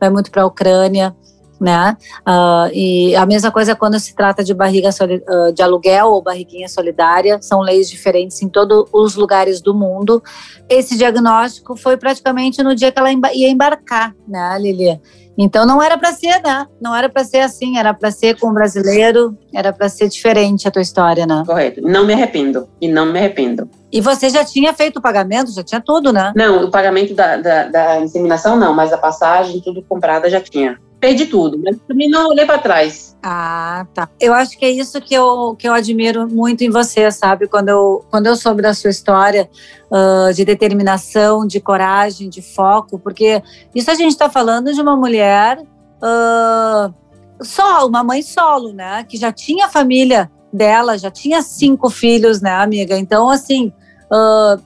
vai 0.00 0.08
muito 0.08 0.30
para 0.30 0.42
a 0.42 0.46
Ucrânia 0.46 1.14
né? 1.60 1.96
Uh, 2.20 2.70
e 2.72 3.16
a 3.16 3.26
mesma 3.26 3.50
coisa 3.50 3.74
quando 3.74 3.98
se 3.98 4.14
trata 4.14 4.44
de 4.44 4.54
barriga 4.54 4.90
uh, 4.90 5.52
de 5.52 5.62
aluguel 5.62 6.08
ou 6.08 6.22
barriguinha 6.22 6.68
solidária, 6.68 7.38
são 7.40 7.60
leis 7.60 7.88
diferentes 7.88 8.40
em 8.42 8.48
todos 8.48 8.88
os 8.92 9.14
lugares 9.16 9.60
do 9.60 9.74
mundo. 9.74 10.22
Esse 10.68 10.96
diagnóstico 10.96 11.76
foi 11.76 11.96
praticamente 11.96 12.62
no 12.62 12.74
dia 12.74 12.92
que 12.92 12.98
ela 12.98 13.10
ia 13.12 13.48
embarcar, 13.48 14.14
né, 14.26 14.56
Lili? 14.60 15.00
Então 15.38 15.66
não 15.66 15.82
era 15.82 15.98
para 15.98 16.12
ser, 16.12 16.40
né? 16.42 16.66
Não 16.80 16.96
era 16.96 17.08
para 17.10 17.22
ser 17.22 17.40
assim, 17.40 17.76
era 17.78 17.92
para 17.92 18.10
ser 18.10 18.38
com 18.38 18.48
o 18.48 18.54
brasileiro, 18.54 19.36
era 19.52 19.72
para 19.72 19.88
ser 19.88 20.08
diferente 20.08 20.66
a 20.66 20.70
tua 20.70 20.80
história, 20.80 21.26
né? 21.26 21.42
Correto. 21.46 21.82
Não 21.82 22.06
me 22.06 22.14
arrependo. 22.14 22.66
E 22.80 22.88
não 22.88 23.04
me 23.04 23.18
arrependo. 23.18 23.68
E 23.92 24.00
você 24.00 24.30
já 24.30 24.44
tinha 24.44 24.72
feito 24.72 24.98
o 24.98 25.02
pagamento, 25.02 25.52
já 25.52 25.62
tinha 25.62 25.80
tudo, 25.80 26.12
né? 26.12 26.32
Não, 26.34 26.64
o 26.64 26.70
pagamento 26.70 27.14
da, 27.14 27.36
da, 27.36 27.68
da 27.68 28.00
inseminação 28.00 28.56
não, 28.56 28.72
mas 28.72 28.92
a 28.92 28.98
passagem, 28.98 29.60
tudo 29.60 29.82
comprada 29.82 30.30
já 30.30 30.40
tinha 30.40 30.78
perdi 31.00 31.26
tudo, 31.26 31.58
mas 31.62 31.76
também 31.86 32.08
não 32.08 32.28
olhei 32.28 32.46
para 32.46 32.58
trás. 32.58 33.16
Ah, 33.22 33.86
tá. 33.92 34.08
Eu 34.20 34.32
acho 34.32 34.58
que 34.58 34.64
é 34.64 34.70
isso 34.70 35.00
que 35.00 35.14
eu, 35.14 35.54
que 35.58 35.68
eu 35.68 35.72
admiro 35.72 36.28
muito 36.28 36.64
em 36.64 36.70
você, 36.70 37.10
sabe? 37.10 37.46
Quando 37.46 37.68
eu, 37.68 38.04
quando 38.10 38.26
eu 38.26 38.36
soube 38.36 38.62
da 38.62 38.72
sua 38.72 38.90
história 38.90 39.48
uh, 39.90 40.32
de 40.32 40.44
determinação, 40.44 41.46
de 41.46 41.60
coragem, 41.60 42.28
de 42.28 42.40
foco, 42.40 42.98
porque 42.98 43.42
isso 43.74 43.90
a 43.90 43.94
gente 43.94 44.12
está 44.12 44.30
falando 44.30 44.72
de 44.72 44.80
uma 44.80 44.96
mulher 44.96 45.58
uh, 45.60 46.94
só, 47.42 47.86
uma 47.86 48.02
mãe 48.02 48.22
solo, 48.22 48.72
né? 48.72 49.04
Que 49.04 49.16
já 49.16 49.32
tinha 49.32 49.68
família 49.68 50.30
dela, 50.52 50.96
já 50.96 51.10
tinha 51.10 51.42
cinco 51.42 51.90
filhos, 51.90 52.40
né, 52.40 52.52
amiga? 52.52 52.96
Então, 52.96 53.28
assim, 53.28 53.72
uh, 54.10 54.60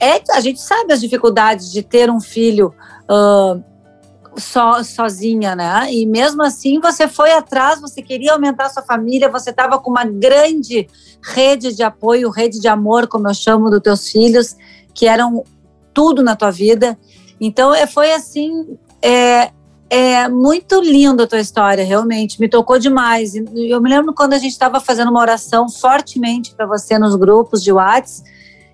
é, 0.00 0.20
a 0.32 0.40
gente 0.40 0.60
sabe 0.60 0.92
as 0.92 1.00
dificuldades 1.00 1.70
de 1.70 1.82
ter 1.82 2.10
um 2.10 2.20
filho 2.20 2.74
uh, 3.04 3.62
só, 4.36 4.82
sozinha, 4.82 5.54
né? 5.54 5.92
E 5.92 6.06
mesmo 6.06 6.42
assim 6.42 6.80
você 6.80 7.08
foi 7.08 7.32
atrás, 7.32 7.80
você 7.80 8.02
queria 8.02 8.32
aumentar 8.32 8.68
sua 8.68 8.82
família, 8.82 9.28
você 9.28 9.50
estava 9.50 9.78
com 9.78 9.90
uma 9.90 10.04
grande 10.04 10.88
rede 11.22 11.74
de 11.74 11.82
apoio, 11.82 12.30
rede 12.30 12.60
de 12.60 12.68
amor, 12.68 13.06
como 13.06 13.28
eu 13.28 13.34
chamo, 13.34 13.70
dos 13.70 13.80
teus 13.80 14.08
filhos, 14.08 14.56
que 14.94 15.06
eram 15.06 15.44
tudo 15.92 16.22
na 16.22 16.36
tua 16.36 16.50
vida. 16.50 16.98
Então 17.40 17.74
é, 17.74 17.86
foi 17.86 18.12
assim, 18.12 18.76
é, 19.00 19.50
é 19.88 20.28
muito 20.28 20.80
lindo 20.80 21.22
a 21.22 21.26
tua 21.26 21.40
história, 21.40 21.84
realmente, 21.84 22.40
me 22.40 22.48
tocou 22.48 22.78
demais. 22.78 23.34
Eu 23.34 23.80
me 23.80 23.88
lembro 23.88 24.12
quando 24.14 24.32
a 24.32 24.38
gente 24.38 24.52
estava 24.52 24.80
fazendo 24.80 25.10
uma 25.10 25.20
oração 25.20 25.68
fortemente 25.68 26.54
para 26.54 26.66
você 26.66 26.98
nos 26.98 27.14
grupos 27.16 27.62
de 27.62 27.72
WhatsApp, 27.72 28.28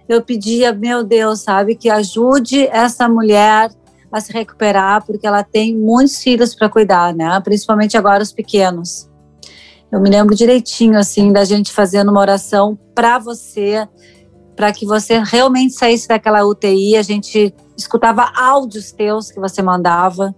eu 0.09 0.21
pedia, 0.21 0.73
meu 0.73 1.05
Deus, 1.05 1.43
sabe, 1.43 1.77
que 1.77 1.89
ajude 1.89 2.67
essa 2.67 3.09
mulher 3.09 3.71
a 4.13 4.21
se 4.21 4.33
recuperar, 4.33 5.05
porque 5.05 5.27
ela 5.27 5.43
tem 5.43 5.77
muitos 5.77 6.23
filhos 6.23 6.55
para 6.55 6.69
cuidar, 6.69 7.15
né? 7.15 7.41
Principalmente 7.41 7.97
agora 7.97 8.23
os 8.23 8.33
pequenos. 8.33 9.09
Eu 9.93 10.01
me 10.01 10.09
lembro 10.09 10.35
direitinho, 10.35 10.99
assim, 10.99 11.33
da 11.33 11.45
gente 11.45 11.73
fazendo 11.73 12.11
uma 12.11 12.21
oração 12.21 12.79
para 12.95 13.19
você, 13.19 13.87
para 14.55 14.73
que 14.73 14.87
você 14.87 15.19
realmente 15.19 15.75
saísse 15.75 16.07
daquela 16.07 16.45
UTI. 16.45 16.97
A 16.97 17.03
gente 17.03 17.53
escutava 17.77 18.31
áudios 18.37 18.93
teus 18.93 19.31
que 19.31 19.41
você 19.41 19.63
mandava. 19.63 20.35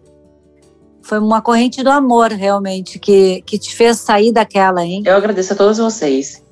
Foi 1.02 1.18
uma 1.18 1.42
corrente 1.42 1.82
do 1.82 1.90
amor, 1.90 2.30
realmente, 2.30 2.98
que, 2.98 3.42
que 3.42 3.58
te 3.58 3.74
fez 3.74 3.98
sair 3.98 4.32
daquela, 4.32 4.84
hein? 4.84 5.02
Eu 5.04 5.16
agradeço 5.16 5.52
a 5.52 5.56
todos 5.56 5.78
vocês. 5.78 6.42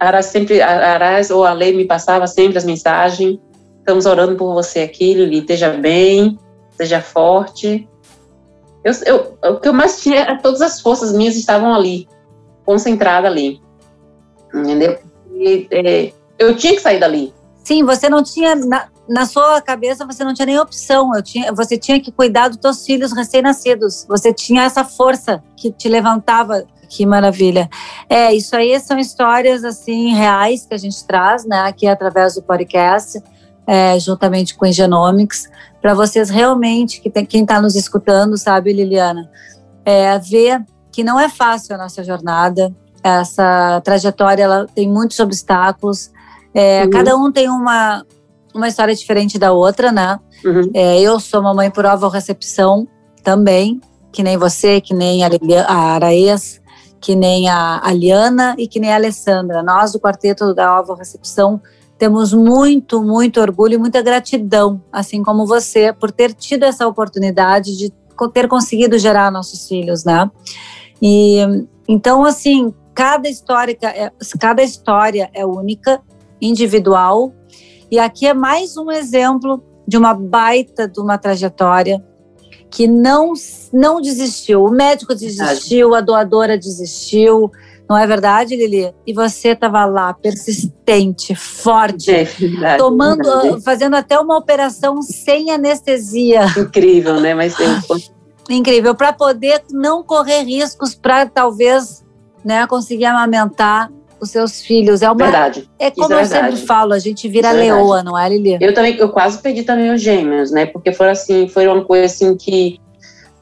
A 0.00 0.06
Aras 0.06 0.26
sempre, 0.26 0.60
Aras 0.60 1.30
ou 1.30 1.44
a 1.44 1.52
Lei 1.52 1.74
me 1.74 1.84
passava 1.84 2.26
sempre 2.26 2.58
as 2.58 2.64
mensagens. 2.64 3.38
Estamos 3.84 4.06
orando 4.06 4.34
por 4.34 4.54
você 4.54 4.80
aqui, 4.80 5.12
Lili. 5.12 5.40
Esteja 5.40 5.68
bem, 5.68 6.38
esteja 6.70 7.02
forte. 7.02 7.86
Eu, 8.82 8.92
eu, 9.04 9.38
o 9.52 9.60
que 9.60 9.68
eu 9.68 9.74
mais 9.74 10.02
tinha, 10.02 10.38
todas 10.40 10.62
as 10.62 10.80
forças 10.80 11.12
minhas 11.12 11.36
estavam 11.36 11.74
ali, 11.74 12.08
concentradas 12.64 13.30
ali. 13.30 13.60
Entendeu? 14.54 14.98
E, 15.34 15.68
é, 15.70 16.12
eu 16.38 16.56
tinha 16.56 16.72
que 16.72 16.80
sair 16.80 16.98
dali. 16.98 17.34
Sim, 17.62 17.84
você 17.84 18.08
não 18.08 18.22
tinha, 18.22 18.56
na, 18.56 18.88
na, 19.06 19.26
sua 19.26 19.60
cabeça, 19.60 20.06
você 20.06 20.24
não 20.24 20.32
tinha 20.32 20.46
nem 20.46 20.58
opção. 20.58 21.14
Eu 21.14 21.22
tinha, 21.22 21.52
você 21.52 21.76
tinha 21.76 22.00
que 22.00 22.10
cuidar 22.10 22.48
dos 22.48 22.58
seus 22.62 22.86
filhos 22.86 23.12
recém-nascidos. 23.12 24.06
Você 24.08 24.32
tinha 24.32 24.62
essa 24.62 24.82
força 24.82 25.44
que 25.58 25.70
te 25.70 25.90
levantava 25.90 26.64
que 26.88 27.04
maravilha. 27.04 27.68
É, 28.08 28.32
isso 28.32 28.56
aí 28.56 28.80
são 28.80 28.98
histórias 28.98 29.62
assim 29.62 30.14
reais 30.14 30.64
que 30.64 30.72
a 30.72 30.78
gente 30.78 31.04
traz, 31.06 31.44
né, 31.44 31.60
aqui 31.60 31.86
através 31.86 32.34
do 32.34 32.42
podcast, 32.42 33.20
é, 33.66 33.98
juntamente 33.98 34.54
com 34.54 34.66
o 34.66 34.72
Genomics, 34.72 35.48
para 35.80 35.94
vocês 35.94 36.30
realmente 36.30 37.00
que 37.00 37.10
tem, 37.10 37.24
quem 37.24 37.42
está 37.42 37.60
nos 37.60 37.74
escutando, 37.74 38.36
sabe, 38.36 38.72
Liliana, 38.72 39.30
é, 39.84 40.18
ver 40.18 40.64
que 40.90 41.04
não 41.04 41.18
é 41.18 41.28
fácil 41.28 41.74
a 41.74 41.78
nossa 41.78 42.02
jornada. 42.02 42.74
Essa 43.02 43.80
trajetória 43.84 44.44
ela 44.44 44.66
tem 44.74 44.88
muitos 44.88 45.18
obstáculos. 45.20 46.10
É, 46.54 46.84
uhum. 46.84 46.90
Cada 46.90 47.16
um 47.16 47.30
tem 47.30 47.48
uma 47.48 48.04
uma 48.54 48.68
história 48.68 48.94
diferente 48.94 49.36
da 49.36 49.52
outra, 49.52 49.90
né? 49.90 50.18
Uhum. 50.44 50.70
É, 50.72 51.00
eu 51.00 51.18
sou 51.18 51.42
mamãe 51.42 51.68
por 51.72 51.84
recepção 52.08 52.86
também, 53.20 53.80
que 54.12 54.22
nem 54.22 54.36
você, 54.36 54.80
que 54.80 54.94
nem 54.94 55.24
a, 55.24 55.28
a 55.66 55.76
Araês 55.94 56.62
que 57.04 57.14
nem 57.14 57.50
a 57.50 57.86
Aliana 57.86 58.54
e 58.56 58.66
que 58.66 58.80
nem 58.80 58.90
a 58.90 58.94
Alessandra. 58.94 59.62
Nós, 59.62 59.92
do 59.92 60.00
Quarteto 60.00 60.54
da 60.54 60.66
Alva 60.66 60.96
Recepção, 60.96 61.60
temos 61.98 62.32
muito, 62.32 63.02
muito 63.02 63.40
orgulho 63.40 63.74
e 63.74 63.78
muita 63.78 64.02
gratidão, 64.02 64.82
assim 64.92 65.22
como 65.22 65.46
você, 65.46 65.92
por 65.92 66.10
ter 66.10 66.32
tido 66.32 66.64
essa 66.64 66.86
oportunidade 66.86 67.76
de 67.76 67.92
ter 68.32 68.48
conseguido 68.48 68.98
gerar 68.98 69.30
nossos 69.30 69.68
filhos, 69.68 70.04
né? 70.04 70.30
E 71.00 71.38
então, 71.88 72.24
assim, 72.24 72.72
cada 72.94 73.28
história, 73.28 73.76
é, 73.82 74.10
cada 74.38 74.62
história 74.62 75.30
é 75.32 75.44
única, 75.44 76.00
individual, 76.40 77.32
e 77.90 77.98
aqui 77.98 78.26
é 78.26 78.34
mais 78.34 78.76
um 78.76 78.90
exemplo 78.90 79.62
de 79.86 79.96
uma 79.96 80.14
baita 80.14 80.88
de 80.88 81.00
uma 81.00 81.18
trajetória 81.18 82.02
que 82.70 82.88
não, 82.88 83.32
não 83.72 84.00
desistiu. 84.00 84.64
O 84.64 84.70
médico 84.70 85.14
desistiu, 85.14 85.94
a 85.94 86.00
doadora 86.00 86.58
desistiu. 86.58 87.52
Não 87.88 87.98
é 87.98 88.06
verdade, 88.06 88.56
Lili? 88.56 88.94
E 89.06 89.12
você 89.12 89.48
estava 89.48 89.84
lá, 89.84 90.14
persistente, 90.14 91.34
forte, 91.34 92.10
é 92.10 92.24
verdade, 92.24 92.78
tomando, 92.78 93.42
verdade. 93.42 93.62
fazendo 93.62 93.94
até 93.94 94.18
uma 94.18 94.38
operação 94.38 95.02
sem 95.02 95.50
anestesia. 95.50 96.46
Incrível, 96.56 97.20
né? 97.20 97.34
Mas 97.34 97.54
eu... 97.60 97.68
incrível 98.48 98.94
para 98.94 99.12
poder 99.12 99.62
não 99.70 100.02
correr 100.02 100.42
riscos 100.42 100.94
para 100.94 101.26
talvez, 101.26 102.04
né, 102.44 102.66
conseguir 102.66 103.06
amamentar 103.06 103.90
os 104.20 104.30
seus 104.30 104.62
filhos. 104.62 105.02
É 105.02 105.08
uma 105.08 105.16
verdade. 105.16 105.68
É 105.78 105.90
como 105.90 106.14
é 106.14 106.22
eu 106.22 106.26
sempre 106.26 106.56
falo, 106.56 106.94
a 106.94 106.98
gente 106.98 107.28
vira 107.28 107.48
Isso 107.48 107.58
é 107.58 107.62
leoa, 107.62 108.00
é 108.00 108.02
não 108.02 108.18
é, 108.18 108.28
Lili? 108.28 108.58
Eu 108.60 108.72
também, 108.72 108.96
eu 108.96 109.10
quase 109.10 109.38
perdi 109.38 109.62
também 109.62 109.92
os 109.92 110.00
gêmeos, 110.00 110.50
né? 110.50 110.66
Porque 110.66 110.92
foi 110.92 111.10
assim, 111.10 111.48
foi 111.48 111.66
uma 111.66 111.84
coisa 111.84 112.06
assim 112.06 112.34
que 112.36 112.80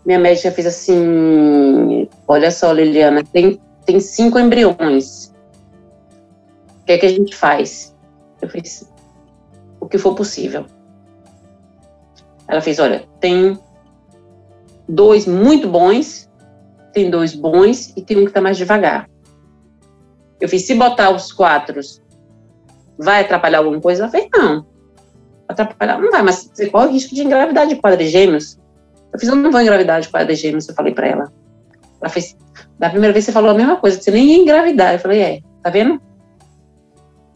minha 0.04 0.18
médica 0.18 0.50
fez 0.50 0.66
assim, 0.66 2.08
olha 2.26 2.50
só, 2.50 2.72
Liliana, 2.72 3.22
tem 3.32 3.60
tem 3.84 4.00
cinco 4.00 4.38
embriões. 4.38 5.32
O 6.80 6.84
que 6.84 6.92
é 6.92 6.98
que 6.98 7.06
a 7.06 7.10
gente 7.10 7.34
faz? 7.34 7.94
Eu 8.40 8.48
fiz 8.48 8.90
o 9.80 9.86
que 9.86 9.98
for 9.98 10.14
possível. 10.14 10.66
Ela 12.48 12.60
fez, 12.60 12.78
olha, 12.78 13.04
tem 13.20 13.58
dois 14.88 15.26
muito 15.26 15.68
bons, 15.68 16.30
tem 16.92 17.10
dois 17.10 17.34
bons 17.34 17.92
e 17.96 18.02
tem 18.02 18.16
um 18.16 18.24
que 18.24 18.30
está 18.30 18.40
mais 18.40 18.56
devagar. 18.56 19.08
Eu 20.40 20.48
fiz, 20.48 20.66
se 20.66 20.74
botar 20.74 21.10
os 21.10 21.32
quatro, 21.32 21.80
vai 22.98 23.22
atrapalhar 23.22 23.58
alguma 23.58 23.80
coisa? 23.80 24.02
Ela 24.02 24.10
fez, 24.10 24.28
não. 24.34 24.66
Atrapalhar, 25.48 26.00
não 26.00 26.10
vai, 26.10 26.22
mas 26.22 26.50
você 26.52 26.68
corre 26.68 26.88
o 26.88 26.92
risco 26.92 27.14
de 27.14 27.22
engravidar 27.22 27.66
de 27.66 27.76
quadrigêmeos. 27.76 28.58
Eu 29.12 29.18
fiz, 29.18 29.28
eu 29.28 29.36
não 29.36 29.50
vou 29.50 29.60
engravidar 29.60 30.00
de 30.00 30.08
quadrigêmeos, 30.08 30.68
eu 30.68 30.74
falei 30.74 30.94
para 30.94 31.08
ela. 31.08 31.32
Ela 32.02 32.10
fez, 32.10 32.36
da 32.78 32.90
primeira 32.90 33.12
vez 33.12 33.24
você 33.24 33.32
falou 33.32 33.50
a 33.50 33.54
mesma 33.54 33.76
coisa, 33.76 34.00
você 34.00 34.10
nem 34.10 34.32
ia 34.32 34.42
engravidar. 34.42 34.92
Eu 34.92 34.98
falei, 34.98 35.20
é, 35.20 35.40
tá 35.62 35.70
vendo? 35.70 36.00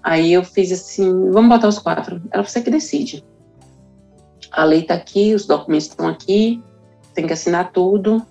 Aí 0.02 0.32
eu 0.32 0.44
fiz 0.44 0.72
assim, 0.72 1.30
vamos 1.30 1.48
botar 1.48 1.68
os 1.68 1.78
quatro. 1.78 2.20
Ela, 2.30 2.44
você 2.44 2.60
que 2.60 2.70
decide. 2.70 3.24
A 4.50 4.64
lei 4.64 4.82
tá 4.82 4.94
aqui, 4.94 5.34
os 5.34 5.46
documentos 5.46 5.86
estão 5.86 6.08
aqui, 6.08 6.62
tem 7.14 7.26
que 7.26 7.32
assinar 7.32 7.72
tudo. 7.72 8.24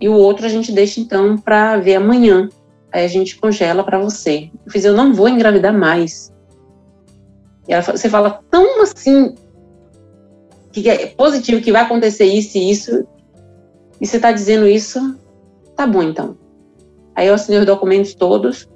E 0.00 0.08
o 0.08 0.14
outro 0.14 0.44
a 0.44 0.48
gente 0.48 0.72
deixa 0.72 1.00
então 1.00 1.38
para 1.38 1.78
ver 1.78 1.96
amanhã 1.96 2.48
aí 2.92 3.04
a 3.04 3.08
gente 3.08 3.36
congela 3.36 3.84
para 3.84 3.98
você. 3.98 4.50
Eu 4.64 4.72
fiz, 4.72 4.84
eu 4.84 4.94
não 4.94 5.12
vou 5.12 5.28
engravidar 5.28 5.72
mais. 5.72 6.32
E 7.68 7.72
ela, 7.72 7.82
você 7.82 8.08
fala 8.08 8.42
tão 8.50 8.82
assim, 8.82 9.34
que 10.72 10.88
é 10.88 11.06
positivo, 11.06 11.60
que 11.60 11.72
vai 11.72 11.82
acontecer 11.82 12.24
isso 12.24 12.56
e 12.56 12.70
isso, 12.70 13.06
e 14.00 14.06
você 14.06 14.16
está 14.16 14.32
dizendo 14.32 14.66
isso, 14.66 15.18
tá 15.76 15.86
bom 15.86 16.02
então. 16.02 16.36
Aí 17.14 17.28
eu 17.28 17.34
assinei 17.34 17.60
os 17.60 17.66
documentos 17.66 18.14
todos. 18.14 18.68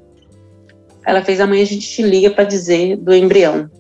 Ela 1.05 1.23
fez, 1.23 1.41
amanhã 1.41 1.63
a 1.63 1.67
gente 1.67 1.89
te 1.89 2.03
liga 2.03 2.31
para 2.31 2.45
dizer 2.45 2.97
do 2.97 3.15
embrião. 3.15 3.71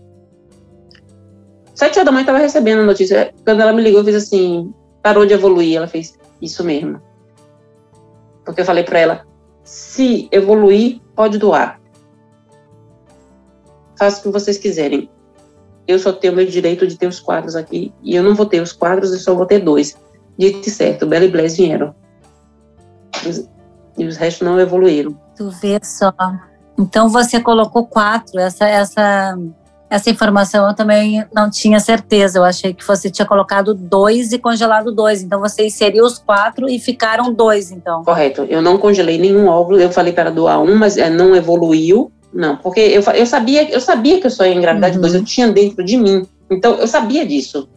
Sete 1.74 1.98
horas 1.98 2.04
da 2.04 2.12
manhã 2.12 2.22
estava 2.22 2.38
recebendo 2.38 2.80
a 2.80 2.84
notícia. 2.84 3.32
Quando 3.44 3.60
ela 3.60 3.72
me 3.72 3.82
ligou, 3.82 4.00
eu 4.00 4.04
fiz 4.04 4.16
assim, 4.16 4.72
parou 5.02 5.24
de 5.24 5.32
evoluir. 5.32 5.76
Ela 5.76 5.86
fez, 5.86 6.18
isso 6.40 6.64
mesmo. 6.64 7.00
Porque 8.44 8.62
eu 8.62 8.64
falei 8.64 8.84
para 8.84 8.98
ela, 8.98 9.26
se 9.64 10.28
evoluir, 10.32 11.00
pode 11.14 11.38
doar. 11.38 11.80
Faça 13.98 14.20
o 14.20 14.22
que 14.24 14.28
vocês 14.30 14.58
quiserem. 14.58 15.10
Eu 15.86 15.98
só 15.98 16.12
tenho 16.12 16.32
o 16.32 16.36
meu 16.36 16.46
direito 16.46 16.86
de 16.86 16.96
ter 16.96 17.06
os 17.06 17.20
quadros 17.20 17.56
aqui. 17.56 17.92
E 18.02 18.14
eu 18.14 18.22
não 18.22 18.34
vou 18.34 18.46
ter 18.46 18.60
os 18.60 18.72
quadros, 18.72 19.12
eu 19.12 19.18
só 19.18 19.34
vou 19.34 19.46
ter 19.46 19.60
dois. 19.60 19.96
Dito 20.38 20.70
certo, 20.70 21.06
Bela 21.06 21.24
e 21.24 21.30
Blaise 21.30 21.56
vieram. 21.56 21.94
E 23.98 24.04
os 24.06 24.16
restos 24.16 24.46
não 24.46 24.58
evoluíram. 24.58 25.16
Tu 25.36 25.50
vê 25.50 25.78
só. 25.82 26.12
Então 26.78 27.08
você 27.08 27.40
colocou 27.40 27.86
quatro. 27.86 28.40
Essa, 28.40 28.66
essa 28.66 29.36
essa 29.90 30.08
informação 30.08 30.68
eu 30.68 30.74
também 30.74 31.24
não 31.34 31.50
tinha 31.50 31.80
certeza. 31.80 32.38
Eu 32.38 32.44
achei 32.44 32.72
que 32.72 32.86
você 32.86 33.10
tinha 33.10 33.26
colocado 33.26 33.74
dois 33.74 34.32
e 34.32 34.38
congelado 34.38 34.92
dois. 34.92 35.20
Então 35.20 35.40
você 35.40 35.66
inseriu 35.66 36.04
os 36.04 36.16
quatro 36.16 36.68
e 36.68 36.78
ficaram 36.78 37.34
dois, 37.34 37.72
então. 37.72 38.04
Correto. 38.04 38.42
Eu 38.42 38.62
não 38.62 38.78
congelei 38.78 39.18
nenhum 39.18 39.48
óvulo. 39.48 39.80
Eu 39.80 39.90
falei 39.90 40.12
para 40.12 40.30
doar 40.30 40.62
um, 40.62 40.76
mas 40.76 40.96
é, 40.96 41.10
não 41.10 41.34
evoluiu. 41.34 42.12
Não, 42.32 42.56
porque 42.56 42.78
eu, 42.78 43.02
eu 43.02 43.26
sabia 43.26 43.68
eu 43.68 43.80
sabia 43.80 44.20
que 44.20 44.26
eu 44.28 44.30
só 44.30 44.46
ia 44.46 44.54
engravidar 44.54 44.90
uhum. 44.90 44.94
de 44.94 45.00
dois. 45.02 45.14
Eu 45.14 45.24
tinha 45.24 45.48
dentro 45.48 45.84
de 45.84 45.96
mim. 45.96 46.24
Então 46.48 46.74
eu 46.74 46.86
sabia 46.86 47.26
disso. 47.26 47.68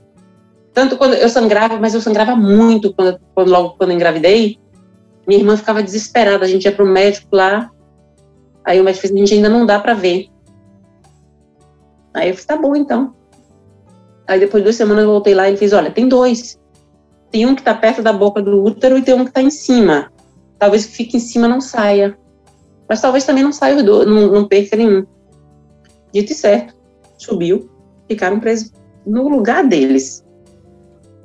Tanto 0.72 0.98
quando 0.98 1.16
eu 1.16 1.30
sangrava, 1.30 1.80
mas 1.80 1.96
eu 1.96 2.02
sangrava 2.02 2.36
muito 2.36 2.94
quando, 2.94 3.20
quando 3.34 3.50
logo 3.50 3.72
quando 3.72 3.92
engravidei. 3.92 4.60
Minha 5.28 5.40
irmã 5.40 5.58
ficava 5.58 5.82
desesperada. 5.82 6.46
A 6.46 6.48
gente 6.48 6.66
ia 6.66 6.72
para 6.72 6.84
o 6.84 6.88
médico 6.88 7.36
lá. 7.36 7.72
Aí 8.64 8.80
o 8.80 8.84
médico 8.84 9.04
disse: 9.04 9.14
a 9.14 9.18
gente 9.18 9.34
ainda 9.34 9.50
não 9.50 9.66
dá 9.66 9.80
para 9.80 9.94
ver 9.94 10.34
Aí 12.14 12.30
eu 12.30 12.36
falei, 12.36 12.46
tá 12.46 12.58
bom 12.58 12.76
então. 12.76 13.16
Aí 14.28 14.40
depois 14.40 14.62
de 14.62 14.66
duas 14.66 14.76
semanas 14.76 15.04
eu 15.04 15.10
voltei 15.10 15.34
lá 15.34 15.48
e 15.48 15.52
ele 15.52 15.58
fez, 15.58 15.74
olha, 15.74 15.92
tem 15.92 16.08
dois. 16.08 16.60
Tem 17.32 17.46
um 17.46 17.56
que 17.56 17.64
tá 17.64 17.74
perto 17.74 18.02
da 18.02 18.14
boca 18.14 18.42
do 18.42 18.64
útero 18.64 18.98
e 18.98 19.02
tem 19.02 19.16
um 19.16 19.26
que 19.26 19.32
tá 19.32 19.42
em 19.42 19.50
cima. 19.50 20.12
Talvez 20.60 20.86
que 20.86 20.94
fique 20.94 21.18
em 21.18 21.20
cima 21.20 21.48
não 21.48 21.60
saia. 21.60 22.18
Mas 22.88 23.02
talvez 23.02 23.26
também 23.26 23.44
não 23.44 23.52
saia 23.52 23.76
os 23.76 23.84
não, 23.84 24.32
não 24.32 24.48
perca 24.48 24.76
nenhum. 24.76 25.06
Dito 26.14 26.32
e 26.32 26.36
certo. 26.36 26.76
Subiu, 27.18 27.70
ficaram 28.08 28.40
presos 28.40 28.72
no 29.06 29.28
lugar 29.28 29.68
deles. 29.68 30.23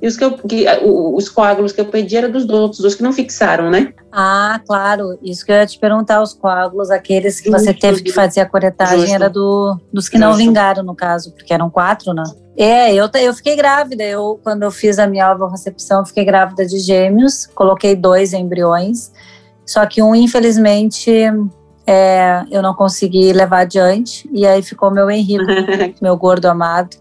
E 0.01 0.07
os, 0.07 0.15
que 0.15 0.23
eu, 0.23 0.37
que, 0.37 0.65
os 0.83 1.27
coágulos 1.27 1.73
que 1.73 1.81
eu 1.81 1.85
pedi 1.85 2.15
eram 2.15 2.31
dos 2.31 2.47
outros, 2.47 2.79
dos 2.79 2.95
que 2.95 3.03
não 3.03 3.11
fixaram, 3.11 3.69
né? 3.69 3.93
Ah, 4.11 4.61
claro. 4.65 5.19
Isso 5.21 5.45
que 5.45 5.51
eu 5.51 5.57
ia 5.57 5.65
te 5.65 5.77
perguntar, 5.77 6.21
os 6.21 6.33
coágulos, 6.33 6.89
aqueles 6.89 7.41
que 7.41 7.51
você 7.51 7.73
teve 7.73 8.01
que 8.01 8.11
fazer 8.11 8.39
a 8.39 8.45
coretagem, 8.45 8.99
Justo. 8.99 9.13
era 9.13 9.29
do, 9.29 9.77
dos 9.91 10.07
que 10.07 10.17
Justo. 10.17 10.29
não 10.29 10.37
vingaram, 10.37 10.83
no 10.83 10.95
caso, 10.95 11.33
porque 11.33 11.53
eram 11.53 11.69
quatro, 11.69 12.13
né? 12.13 12.23
É, 12.57 12.93
eu, 12.93 13.09
eu 13.13 13.33
fiquei 13.33 13.57
grávida. 13.57 14.03
Eu, 14.03 14.39
quando 14.41 14.63
eu 14.63 14.71
fiz 14.71 14.99
a 14.99 15.07
minha 15.07 15.33
recepção, 15.49 16.05
fiquei 16.05 16.23
grávida 16.23 16.65
de 16.65 16.79
gêmeos. 16.79 17.45
Coloquei 17.47 17.93
dois 17.93 18.31
embriões. 18.31 19.11
Só 19.65 19.85
que 19.85 20.01
um, 20.01 20.15
infelizmente, 20.15 21.11
é, 21.85 22.43
eu 22.49 22.61
não 22.61 22.73
consegui 22.73 23.33
levar 23.33 23.61
adiante. 23.61 24.29
E 24.31 24.45
aí 24.45 24.61
ficou 24.61 24.91
meu 24.91 25.09
Henrique, 25.09 25.45
meu 26.01 26.15
gordo 26.15 26.45
amado. 26.45 26.97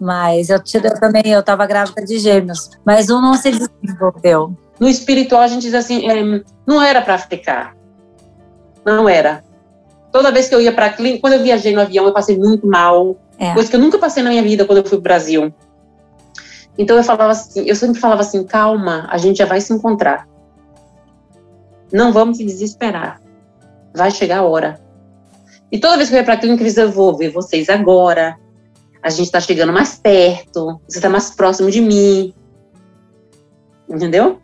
Mas 0.00 0.48
eu, 0.48 0.58
eu 0.58 1.00
também, 1.00 1.22
eu 1.26 1.40
estava 1.40 1.66
grávida 1.66 2.04
de 2.04 2.18
gêmeos. 2.18 2.70
Mas 2.84 3.10
um 3.10 3.20
não 3.20 3.34
se 3.34 3.50
desenvolveu. 3.50 4.56
No 4.78 4.88
espiritual, 4.88 5.42
a 5.42 5.48
gente 5.48 5.62
diz 5.62 5.74
assim, 5.74 6.08
é, 6.08 6.42
não 6.66 6.80
era 6.80 7.02
para 7.02 7.18
ficar. 7.18 7.76
Não 8.84 9.08
era. 9.08 9.44
Toda 10.12 10.30
vez 10.30 10.48
que 10.48 10.54
eu 10.54 10.60
ia 10.60 10.72
para 10.72 10.86
a 10.86 10.92
clínica, 10.92 11.20
quando 11.20 11.34
eu 11.34 11.42
viajei 11.42 11.74
no 11.74 11.80
avião, 11.80 12.06
eu 12.06 12.12
passei 12.12 12.38
muito 12.38 12.66
mal. 12.66 13.16
É. 13.38 13.52
Coisa 13.54 13.68
que 13.68 13.76
eu 13.76 13.80
nunca 13.80 13.98
passei 13.98 14.22
na 14.22 14.30
minha 14.30 14.42
vida 14.42 14.64
quando 14.64 14.78
eu 14.78 14.84
fui 14.84 14.92
para 14.92 14.98
o 14.98 15.02
Brasil. 15.02 15.52
Então 16.76 16.96
eu 16.96 17.02
falava 17.02 17.32
assim, 17.32 17.64
eu 17.66 17.74
sempre 17.74 18.00
falava 18.00 18.20
assim, 18.20 18.44
calma, 18.44 19.08
a 19.10 19.18
gente 19.18 19.38
já 19.38 19.46
vai 19.46 19.60
se 19.60 19.72
encontrar. 19.72 20.28
Não 21.92 22.12
vamos 22.12 22.36
se 22.36 22.44
desesperar. 22.44 23.20
Vai 23.92 24.12
chegar 24.12 24.38
a 24.38 24.42
hora. 24.42 24.80
E 25.72 25.78
toda 25.78 25.96
vez 25.96 26.08
que 26.08 26.14
eu 26.14 26.18
ia 26.18 26.24
para 26.24 26.34
a 26.34 26.36
clínica, 26.36 26.62
eu 26.62 26.66
dizia, 26.66 26.84
eu 26.84 26.92
vou 26.92 27.16
ver 27.16 27.30
vocês 27.30 27.68
agora 27.68 28.38
a 29.02 29.10
gente 29.10 29.26
está 29.26 29.40
chegando 29.40 29.72
mais 29.72 29.94
perto, 29.94 30.80
você 30.88 30.98
está 30.98 31.08
mais 31.08 31.30
próximo 31.30 31.70
de 31.70 31.80
mim. 31.80 32.34
Entendeu? 33.88 34.38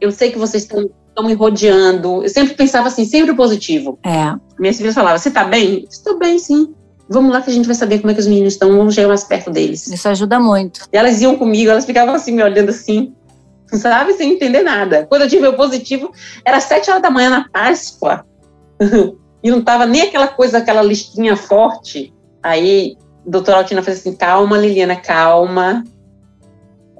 Eu 0.00 0.10
sei 0.10 0.30
que 0.30 0.38
vocês 0.38 0.64
estão 0.64 0.90
me 1.24 1.34
rodeando. 1.34 2.22
Eu 2.22 2.28
sempre 2.28 2.54
pensava 2.54 2.88
assim, 2.88 3.04
sempre 3.04 3.34
positivo. 3.34 3.98
É. 4.04 4.34
Minhas 4.58 4.76
filhas 4.76 4.94
falavam, 4.94 5.18
você 5.18 5.28
está 5.28 5.44
bem? 5.44 5.86
Estou 5.90 6.18
bem, 6.18 6.38
sim. 6.38 6.74
Vamos 7.08 7.32
lá 7.32 7.40
que 7.40 7.50
a 7.50 7.52
gente 7.52 7.66
vai 7.66 7.74
saber 7.74 8.00
como 8.00 8.10
é 8.10 8.14
que 8.14 8.20
os 8.20 8.26
meninos 8.26 8.52
estão, 8.52 8.76
vamos 8.76 8.94
chegar 8.94 9.08
mais 9.08 9.24
perto 9.24 9.50
deles. 9.50 9.86
Isso 9.86 10.08
ajuda 10.08 10.38
muito. 10.38 10.86
E 10.92 10.96
elas 10.96 11.20
iam 11.20 11.36
comigo, 11.36 11.70
elas 11.70 11.86
ficavam 11.86 12.14
assim, 12.14 12.32
me 12.32 12.42
olhando 12.42 12.68
assim, 12.68 13.14
sabe, 13.72 14.12
sem 14.12 14.32
entender 14.32 14.62
nada. 14.62 15.06
Quando 15.06 15.22
eu 15.22 15.28
tive 15.28 15.46
o 15.48 15.56
positivo, 15.56 16.12
era 16.44 16.60
sete 16.60 16.90
horas 16.90 17.02
da 17.02 17.10
manhã 17.10 17.30
na 17.30 17.48
Páscoa. 17.48 18.26
e 19.42 19.50
não 19.50 19.62
tava 19.62 19.86
nem 19.86 20.02
aquela 20.02 20.28
coisa, 20.28 20.58
aquela 20.58 20.82
listinha 20.82 21.36
forte. 21.36 22.12
Aí 22.42 22.96
doutora 23.28 23.58
Altina 23.58 23.82
fez 23.82 23.98
assim, 23.98 24.14
calma, 24.14 24.58
Liliana, 24.58 24.96
calma. 24.96 25.84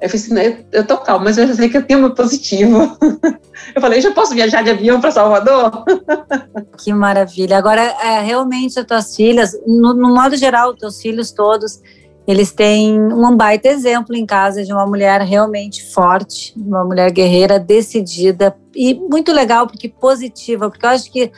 Eu 0.01 0.09
falei 0.09 0.25
assim, 0.25 0.39
eu, 0.71 0.79
eu 0.79 0.87
tô 0.87 0.97
calma, 0.97 1.25
mas 1.25 1.37
eu 1.37 1.47
já 1.47 1.55
sei 1.55 1.67
que 1.67 1.77
eu 1.77 1.85
tenho 1.85 1.99
meu 1.99 2.13
positivo. 2.13 2.97
Eu 3.75 3.81
falei, 3.81 3.99
já 3.99 4.11
posso 4.11 4.33
viajar 4.33 4.63
de 4.63 4.69
avião 4.69 5.01
para 5.01 5.11
Salvador? 5.11 5.83
Que 6.81 6.93
maravilha. 6.93 7.57
Agora, 7.57 7.81
é, 7.81 8.21
realmente, 8.21 8.79
as 8.79 8.85
tuas 8.85 9.13
filhas, 9.13 9.51
no, 9.67 9.93
no 9.93 10.15
modo 10.15 10.37
geral, 10.37 10.73
teus 10.73 11.01
filhos 11.01 11.29
todos, 11.31 11.81
eles 12.25 12.53
têm 12.53 12.97
um 12.97 13.35
baita 13.35 13.67
exemplo 13.67 14.15
em 14.15 14.25
casa 14.25 14.63
de 14.63 14.71
uma 14.71 14.87
mulher 14.87 15.21
realmente 15.21 15.83
forte, 15.91 16.53
uma 16.55 16.85
mulher 16.85 17.11
guerreira, 17.11 17.59
decidida 17.59 18.55
e 18.73 18.93
muito 18.93 19.33
legal, 19.33 19.67
porque 19.67 19.89
positiva, 19.89 20.69
porque 20.69 20.85
eu 20.85 20.89
acho 20.89 21.11
que 21.11 21.31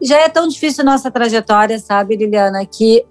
já 0.00 0.18
é 0.18 0.28
tão 0.28 0.46
difícil 0.46 0.84
nossa 0.84 1.10
trajetória, 1.10 1.78
sabe, 1.78 2.16
Liliana, 2.16 2.64
que 2.64 3.04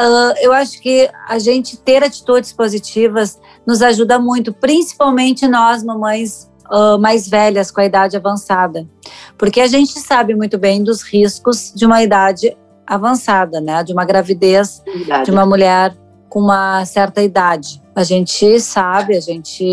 Uh, 0.00 0.32
eu 0.40 0.50
acho 0.50 0.80
que 0.80 1.10
a 1.28 1.38
gente 1.38 1.76
ter 1.76 2.02
atitudes 2.02 2.54
positivas 2.54 3.38
nos 3.66 3.82
ajuda 3.82 4.18
muito, 4.18 4.50
principalmente 4.50 5.46
nós, 5.46 5.84
mamães 5.84 6.50
uh, 6.70 6.98
mais 6.98 7.28
velhas, 7.28 7.70
com 7.70 7.82
a 7.82 7.84
idade 7.84 8.16
avançada. 8.16 8.88
Porque 9.36 9.60
a 9.60 9.66
gente 9.66 10.00
sabe 10.00 10.34
muito 10.34 10.56
bem 10.56 10.82
dos 10.82 11.02
riscos 11.02 11.70
de 11.76 11.84
uma 11.84 12.02
idade 12.02 12.56
avançada, 12.86 13.60
né? 13.60 13.84
De 13.84 13.92
uma 13.92 14.06
gravidez 14.06 14.82
Verdade. 14.86 15.26
de 15.26 15.30
uma 15.30 15.44
mulher 15.44 15.94
com 16.30 16.40
uma 16.40 16.82
certa 16.86 17.22
idade. 17.22 17.82
A 17.94 18.02
gente 18.02 18.58
sabe, 18.58 19.16
a 19.16 19.20
gente, 19.20 19.64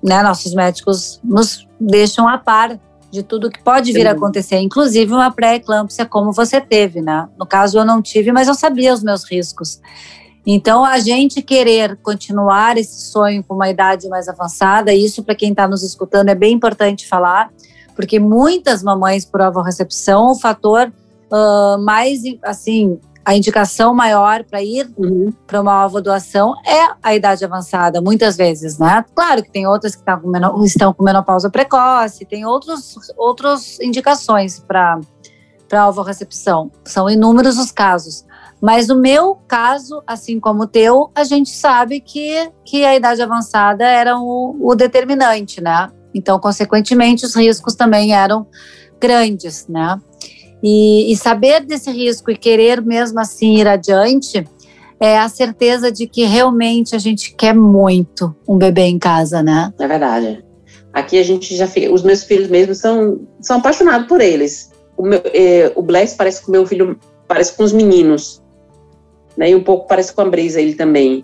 né, 0.00 0.22
nossos 0.22 0.54
médicos 0.54 1.20
nos 1.24 1.66
deixam 1.80 2.28
a 2.28 2.38
par 2.38 2.78
de 3.10 3.22
tudo 3.22 3.50
que 3.50 3.62
pode 3.62 3.92
vir 3.92 4.06
a 4.06 4.12
acontecer, 4.12 4.58
inclusive 4.58 5.12
uma 5.12 5.30
pré-eclâmpsia 5.30 6.04
como 6.04 6.32
você 6.32 6.60
teve, 6.60 7.00
né? 7.00 7.28
No 7.38 7.46
caso 7.46 7.78
eu 7.78 7.84
não 7.84 8.02
tive, 8.02 8.32
mas 8.32 8.48
eu 8.48 8.54
sabia 8.54 8.92
os 8.92 9.02
meus 9.02 9.24
riscos. 9.24 9.80
Então 10.46 10.84
a 10.84 10.98
gente 10.98 11.42
querer 11.42 11.96
continuar 12.02 12.76
esse 12.78 13.10
sonho 13.10 13.42
com 13.42 13.54
uma 13.54 13.68
idade 13.68 14.08
mais 14.08 14.28
avançada, 14.28 14.94
isso 14.94 15.22
para 15.24 15.34
quem 15.34 15.50
está 15.50 15.66
nos 15.66 15.82
escutando 15.82 16.28
é 16.28 16.34
bem 16.34 16.54
importante 16.54 17.08
falar, 17.08 17.50
porque 17.94 18.20
muitas 18.20 18.82
mamães 18.82 19.24
por 19.24 19.40
recepção, 19.62 20.30
o 20.30 20.38
fator 20.38 20.92
uh, 21.32 21.78
mais 21.82 22.20
assim 22.42 22.98
a 23.26 23.34
indicação 23.34 23.92
maior 23.92 24.44
para 24.44 24.62
ir 24.62 24.88
uhum. 24.96 25.32
para 25.48 25.60
uma 25.60 25.84
ovodoação 25.84 26.54
é 26.64 26.94
a 27.02 27.12
idade 27.12 27.44
avançada, 27.44 28.00
muitas 28.00 28.36
vezes, 28.36 28.78
né? 28.78 29.04
Claro 29.16 29.42
que 29.42 29.50
tem 29.50 29.66
outras 29.66 29.96
que 29.96 30.04
tá 30.04 30.16
com 30.16 30.64
estão 30.64 30.94
com 30.94 31.02
menopausa 31.02 31.50
precoce, 31.50 32.24
tem 32.24 32.46
outros, 32.46 32.94
outras 33.16 33.80
indicações 33.80 34.60
para 34.60 35.00
para 35.68 35.90
recepção. 36.04 36.70
São 36.84 37.10
inúmeros 37.10 37.58
os 37.58 37.72
casos. 37.72 38.24
Mas 38.62 38.86
no 38.86 38.94
meu 38.94 39.36
caso, 39.48 40.00
assim 40.06 40.38
como 40.38 40.62
o 40.62 40.66
teu, 40.68 41.10
a 41.12 41.24
gente 41.24 41.50
sabe 41.50 41.98
que, 41.98 42.48
que 42.64 42.84
a 42.84 42.94
idade 42.94 43.20
avançada 43.20 43.84
era 43.84 44.16
o, 44.16 44.56
o 44.60 44.76
determinante, 44.76 45.60
né? 45.60 45.90
Então, 46.14 46.38
consequentemente, 46.38 47.26
os 47.26 47.34
riscos 47.34 47.74
também 47.74 48.14
eram 48.14 48.46
grandes, 49.00 49.66
né? 49.68 50.00
E, 50.62 51.12
e 51.12 51.16
saber 51.16 51.64
desse 51.64 51.90
risco 51.90 52.30
e 52.30 52.36
querer 52.36 52.80
mesmo 52.82 53.20
assim 53.20 53.56
ir 53.58 53.68
adiante 53.68 54.44
é 54.98 55.18
a 55.18 55.28
certeza 55.28 55.92
de 55.92 56.06
que 56.06 56.24
realmente 56.24 56.96
a 56.96 56.98
gente 56.98 57.34
quer 57.34 57.54
muito 57.54 58.34
um 58.48 58.56
bebê 58.56 58.82
em 58.82 58.98
casa, 58.98 59.42
né? 59.42 59.72
É 59.78 59.86
verdade. 59.86 60.44
Aqui 60.92 61.18
a 61.18 61.22
gente 61.22 61.54
já 61.54 61.66
fica, 61.66 61.92
os 61.92 62.02
meus 62.02 62.24
filhos 62.24 62.48
mesmo 62.48 62.74
são, 62.74 63.20
são 63.40 63.58
apaixonados 63.58 64.08
por 64.08 64.20
eles. 64.20 64.72
O, 64.96 65.02
meu, 65.02 65.20
é, 65.26 65.70
o 65.74 65.82
Bless 65.82 66.16
parece 66.16 66.42
com 66.42 66.48
o 66.48 66.52
meu 66.52 66.66
filho, 66.66 66.98
parece 67.28 67.54
com 67.54 67.62
os 67.62 67.72
meninos, 67.72 68.42
né? 69.36 69.50
E 69.50 69.54
um 69.54 69.62
pouco 69.62 69.86
parece 69.86 70.14
com 70.14 70.22
a 70.22 70.24
Brisa 70.24 70.60
ele 70.60 70.74
também. 70.74 71.22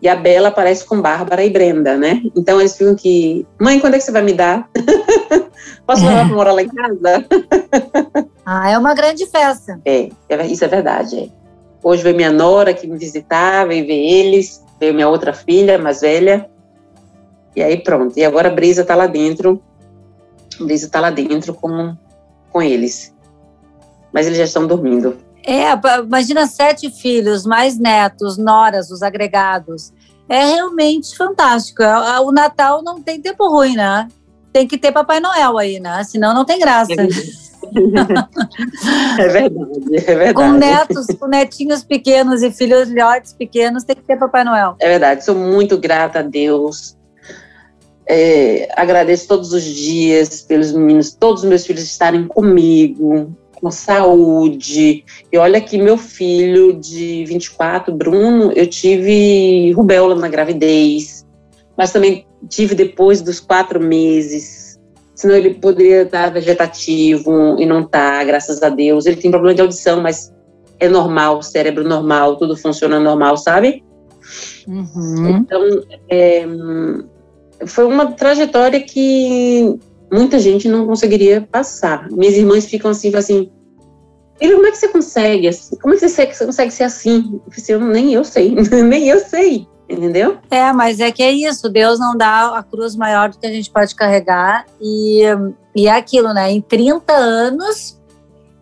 E 0.00 0.08
a 0.08 0.14
Bela 0.14 0.50
parece 0.50 0.84
com 0.84 1.00
Bárbara 1.00 1.44
e 1.44 1.50
Brenda, 1.50 1.96
né? 1.96 2.22
Então 2.36 2.60
eles 2.60 2.76
ficam 2.76 2.94
que, 2.94 3.44
mãe, 3.60 3.80
quando 3.80 3.94
é 3.94 3.98
que 3.98 4.04
você 4.04 4.12
vai 4.12 4.22
me 4.22 4.32
dar? 4.32 4.68
Posso 5.84 6.04
levar 6.04 6.26
para 6.26 6.36
morar 6.36 6.52
lá 6.52 6.62
em 6.62 6.68
casa? 6.68 7.26
ah, 8.46 8.70
é 8.70 8.78
uma 8.78 8.94
grande 8.94 9.26
festa. 9.26 9.80
É, 9.84 10.08
é 10.28 10.46
isso 10.46 10.64
é 10.64 10.68
verdade. 10.68 11.18
É. 11.18 11.28
Hoje 11.82 12.02
veio 12.02 12.14
minha 12.14 12.30
nora 12.30 12.70
aqui 12.70 12.86
me 12.86 12.96
visitar, 12.96 13.66
veio 13.66 13.86
ver 13.86 13.94
eles, 13.94 14.64
veio 14.78 14.94
minha 14.94 15.08
outra 15.08 15.32
filha, 15.32 15.78
mais 15.78 16.00
velha. 16.00 16.48
E 17.56 17.62
aí 17.62 17.76
pronto. 17.78 18.16
E 18.16 18.24
agora 18.24 18.48
a 18.48 18.52
Brisa 18.52 18.82
está 18.82 18.94
lá 18.94 19.06
dentro. 19.06 19.60
A 20.60 20.64
Brisa 20.64 20.86
está 20.86 21.00
lá 21.00 21.10
dentro 21.10 21.54
com, 21.54 21.96
com 22.52 22.62
eles. 22.62 23.12
Mas 24.12 24.26
eles 24.26 24.38
já 24.38 24.44
estão 24.44 24.66
dormindo. 24.66 25.16
É, 25.48 25.72
imagina 26.04 26.46
sete 26.46 26.90
filhos, 26.90 27.46
mais 27.46 27.78
netos, 27.78 28.36
noras, 28.36 28.90
os 28.90 29.02
agregados. 29.02 29.94
É 30.28 30.44
realmente 30.44 31.16
fantástico. 31.16 31.82
É, 31.82 32.20
o 32.20 32.30
Natal 32.30 32.82
não 32.82 33.00
tem 33.00 33.18
tempo 33.18 33.48
ruim, 33.48 33.74
né? 33.74 34.06
Tem 34.52 34.68
que 34.68 34.76
ter 34.76 34.92
Papai 34.92 35.20
Noel 35.20 35.56
aí, 35.56 35.80
né? 35.80 36.04
Senão 36.04 36.34
não 36.34 36.44
tem 36.44 36.58
graça. 36.58 36.92
É 39.18 39.28
verdade, 39.28 39.96
é 39.96 40.14
verdade. 40.14 40.34
Com 40.34 40.52
netos, 40.52 41.06
com 41.18 41.26
netinhos 41.26 41.82
pequenos 41.82 42.42
e 42.42 42.50
filhotes 42.50 43.32
pequenos, 43.32 43.84
tem 43.84 43.96
que 43.96 44.02
ter 44.02 44.18
Papai 44.18 44.44
Noel. 44.44 44.76
É 44.78 44.88
verdade, 44.90 45.24
sou 45.24 45.34
muito 45.34 45.78
grata 45.78 46.18
a 46.18 46.22
Deus. 46.22 46.94
É, 48.06 48.68
agradeço 48.76 49.26
todos 49.26 49.54
os 49.54 49.64
dias 49.64 50.42
pelos 50.42 50.72
meninos, 50.72 51.10
todos 51.10 51.42
os 51.42 51.48
meus 51.48 51.66
filhos 51.66 51.84
estarem 51.84 52.26
comigo, 52.26 53.34
com 53.60 53.70
saúde. 53.70 55.04
E 55.32 55.38
olha 55.38 55.60
que 55.60 55.78
meu 55.78 55.96
filho 55.96 56.74
de 56.74 57.24
24, 57.26 57.94
Bruno, 57.94 58.52
eu 58.52 58.66
tive 58.66 59.72
rubéola 59.72 60.14
na 60.14 60.28
gravidez, 60.28 61.26
mas 61.76 61.92
também 61.92 62.26
tive 62.48 62.74
depois 62.74 63.20
dos 63.20 63.40
quatro 63.40 63.80
meses. 63.80 64.78
Senão 65.14 65.34
ele 65.34 65.54
poderia 65.54 66.02
estar 66.02 66.30
vegetativo 66.30 67.56
e 67.58 67.66
não 67.66 67.80
está, 67.80 68.22
graças 68.24 68.62
a 68.62 68.68
Deus. 68.68 69.04
Ele 69.04 69.16
tem 69.16 69.30
problema 69.30 69.54
de 69.54 69.62
audição, 69.62 70.00
mas 70.00 70.32
é 70.78 70.88
normal, 70.88 71.42
cérebro 71.42 71.82
normal, 71.82 72.36
tudo 72.36 72.56
funciona 72.56 73.00
normal, 73.00 73.36
sabe? 73.36 73.82
Uhum. 74.66 75.38
Então, 75.38 75.62
é, 76.08 76.46
foi 77.66 77.84
uma 77.84 78.12
trajetória 78.12 78.80
que 78.80 79.78
muita 80.12 80.38
gente 80.38 80.68
não 80.68 80.86
conseguiria 80.86 81.46
passar. 81.50 82.10
Minhas 82.10 82.34
irmãs 82.34 82.66
ficam 82.66 82.90
assim, 82.90 83.14
assim, 83.14 83.50
ele, 84.40 84.54
como 84.54 84.66
é 84.66 84.70
que 84.70 84.78
você 84.78 84.88
consegue? 84.88 85.50
Como 85.80 85.94
é 85.94 85.98
que 85.98 86.08
você 86.08 86.26
consegue 86.26 86.70
ser 86.70 86.84
assim? 86.84 87.40
Eu, 87.44 87.52
assim, 87.56 87.72
eu 87.72 87.80
nem 87.80 88.14
eu 88.14 88.24
sei, 88.24 88.54
nem 88.84 89.08
eu 89.08 89.20
sei, 89.20 89.66
entendeu? 89.88 90.38
É, 90.50 90.72
mas 90.72 91.00
é 91.00 91.10
que 91.10 91.22
é 91.22 91.30
isso, 91.32 91.68
Deus 91.68 91.98
não 91.98 92.16
dá 92.16 92.56
a 92.56 92.62
cruz 92.62 92.94
maior 92.94 93.30
do 93.30 93.38
que 93.38 93.46
a 93.46 93.52
gente 93.52 93.70
pode 93.70 93.94
carregar 93.94 94.64
e, 94.80 95.22
e 95.74 95.88
é 95.88 95.92
aquilo, 95.92 96.32
né? 96.32 96.50
Em 96.50 96.60
30 96.60 97.12
anos, 97.12 98.00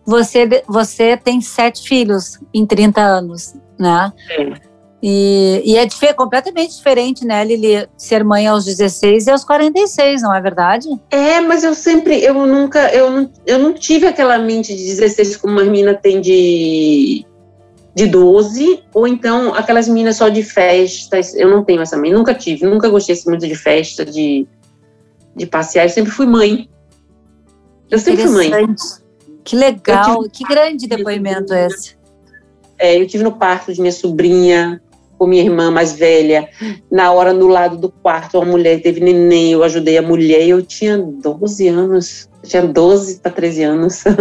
você, 0.05 0.63
você 0.67 1.15
tem 1.15 1.41
sete 1.41 1.87
filhos 1.87 2.39
em 2.53 2.65
30 2.65 3.01
anos, 3.01 3.53
né? 3.77 4.11
É. 4.31 4.66
E, 5.01 5.61
e 5.63 5.77
é 5.77 6.13
completamente 6.13 6.75
diferente, 6.75 7.23
né, 7.23 7.43
Lili, 7.43 7.87
ser 7.95 8.23
mãe 8.23 8.47
aos 8.47 8.65
16 8.65 9.27
e 9.27 9.31
aos 9.31 9.43
46, 9.43 10.23
não 10.23 10.33
é 10.33 10.41
verdade? 10.41 10.89
É, 11.11 11.39
mas 11.39 11.63
eu 11.63 11.75
sempre, 11.75 12.23
eu 12.23 12.33
nunca, 12.33 12.91
eu 12.91 13.11
não, 13.11 13.31
eu 13.45 13.59
não 13.59 13.73
tive 13.73 14.07
aquela 14.07 14.39
mente 14.39 14.75
de 14.75 14.83
16 14.83 15.37
como 15.37 15.53
uma 15.53 15.63
menina 15.63 15.93
tem 15.93 16.19
de, 16.19 17.23
de 17.93 18.07
12, 18.07 18.83
ou 18.91 19.07
então 19.07 19.53
aquelas 19.53 19.87
meninas 19.87 20.15
só 20.15 20.29
de 20.29 20.41
festas, 20.41 21.35
eu 21.35 21.47
não 21.47 21.63
tenho 21.63 21.81
essa 21.81 21.95
mente, 21.95 22.15
nunca 22.15 22.33
tive, 22.33 22.65
nunca 22.65 22.89
gostei 22.89 23.15
muito 23.27 23.47
de 23.47 23.55
festa, 23.55 24.03
de, 24.03 24.47
de 25.35 25.45
passear, 25.45 25.85
eu 25.85 25.89
sempre 25.89 26.11
fui 26.11 26.25
mãe. 26.25 26.67
Eu 27.89 27.99
sempre 27.99 28.23
fui 28.23 28.49
mãe. 28.49 28.75
Que 29.43 29.55
legal, 29.55 30.23
tive... 30.23 30.29
que 30.29 30.43
grande 30.43 30.87
depoimento 30.87 31.53
esse. 31.53 31.95
É, 32.79 32.99
eu 32.99 33.07
tive 33.07 33.23
no 33.23 33.31
parto 33.31 33.73
de 33.73 33.79
minha 33.79 33.93
sobrinha, 33.93 34.81
com 35.17 35.27
minha 35.27 35.43
irmã 35.43 35.71
mais 35.71 35.93
velha. 35.93 36.47
Na 36.91 37.11
hora, 37.11 37.33
no 37.33 37.47
lado 37.47 37.77
do 37.77 37.89
quarto, 37.89 38.37
uma 38.37 38.45
mulher 38.45 38.81
teve 38.81 38.99
neném, 38.99 39.51
eu 39.51 39.63
ajudei 39.63 39.97
a 39.97 40.01
mulher. 40.01 40.47
Eu 40.47 40.61
tinha 40.61 40.97
12 40.97 41.67
anos. 41.67 42.29
Eu 42.43 42.49
tinha 42.49 42.63
12 42.63 43.19
para 43.19 43.31
13 43.31 43.63
anos. 43.63 44.03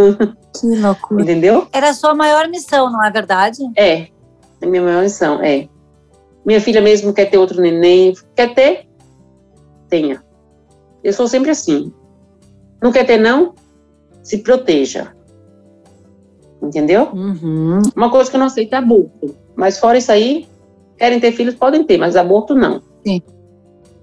Que 0.59 0.69
loucura. 0.69 1.23
Entendeu? 1.23 1.69
Era 1.71 1.91
a 1.91 1.93
sua 1.93 2.15
maior 2.15 2.49
missão, 2.49 2.91
não 2.91 3.05
é 3.05 3.11
verdade? 3.11 3.59
É. 3.77 4.07
É 4.59 4.67
minha 4.67 4.83
maior 4.83 5.03
missão, 5.03 5.39
é. 5.43 5.69
Minha 6.47 6.63
filha 6.63 6.81
mesmo 6.81 7.13
quer 7.13 7.27
ter 7.27 7.37
outro 7.37 7.61
neném. 7.61 8.15
Quer 8.35 8.55
ter? 8.55 8.89
Tenha. 9.91 10.25
Eu 11.05 11.13
sou 11.13 11.29
sempre 11.29 11.51
assim. 11.51 11.93
Não 12.83 12.91
quer 12.91 13.05
ter, 13.05 13.19
não? 13.19 13.55
Se 14.23 14.39
proteja. 14.39 15.13
Entendeu? 16.63 17.11
Uhum. 17.13 17.83
Uma 17.95 18.11
coisa 18.11 18.31
que 18.31 18.37
eu 18.37 18.41
não 18.41 18.47
aceito 18.47 18.73
é 18.73 18.77
aborto. 18.77 19.37
Mas 19.55 19.79
fora 19.79 19.99
isso 19.99 20.11
aí, 20.11 20.49
Querem 20.99 21.21
ter 21.21 21.33
filhos, 21.33 21.55
podem 21.55 21.85
ter, 21.85 21.99
mas 21.99 22.17
aborto 22.17 22.55
não. 22.55 22.83
Sim. 23.07 23.23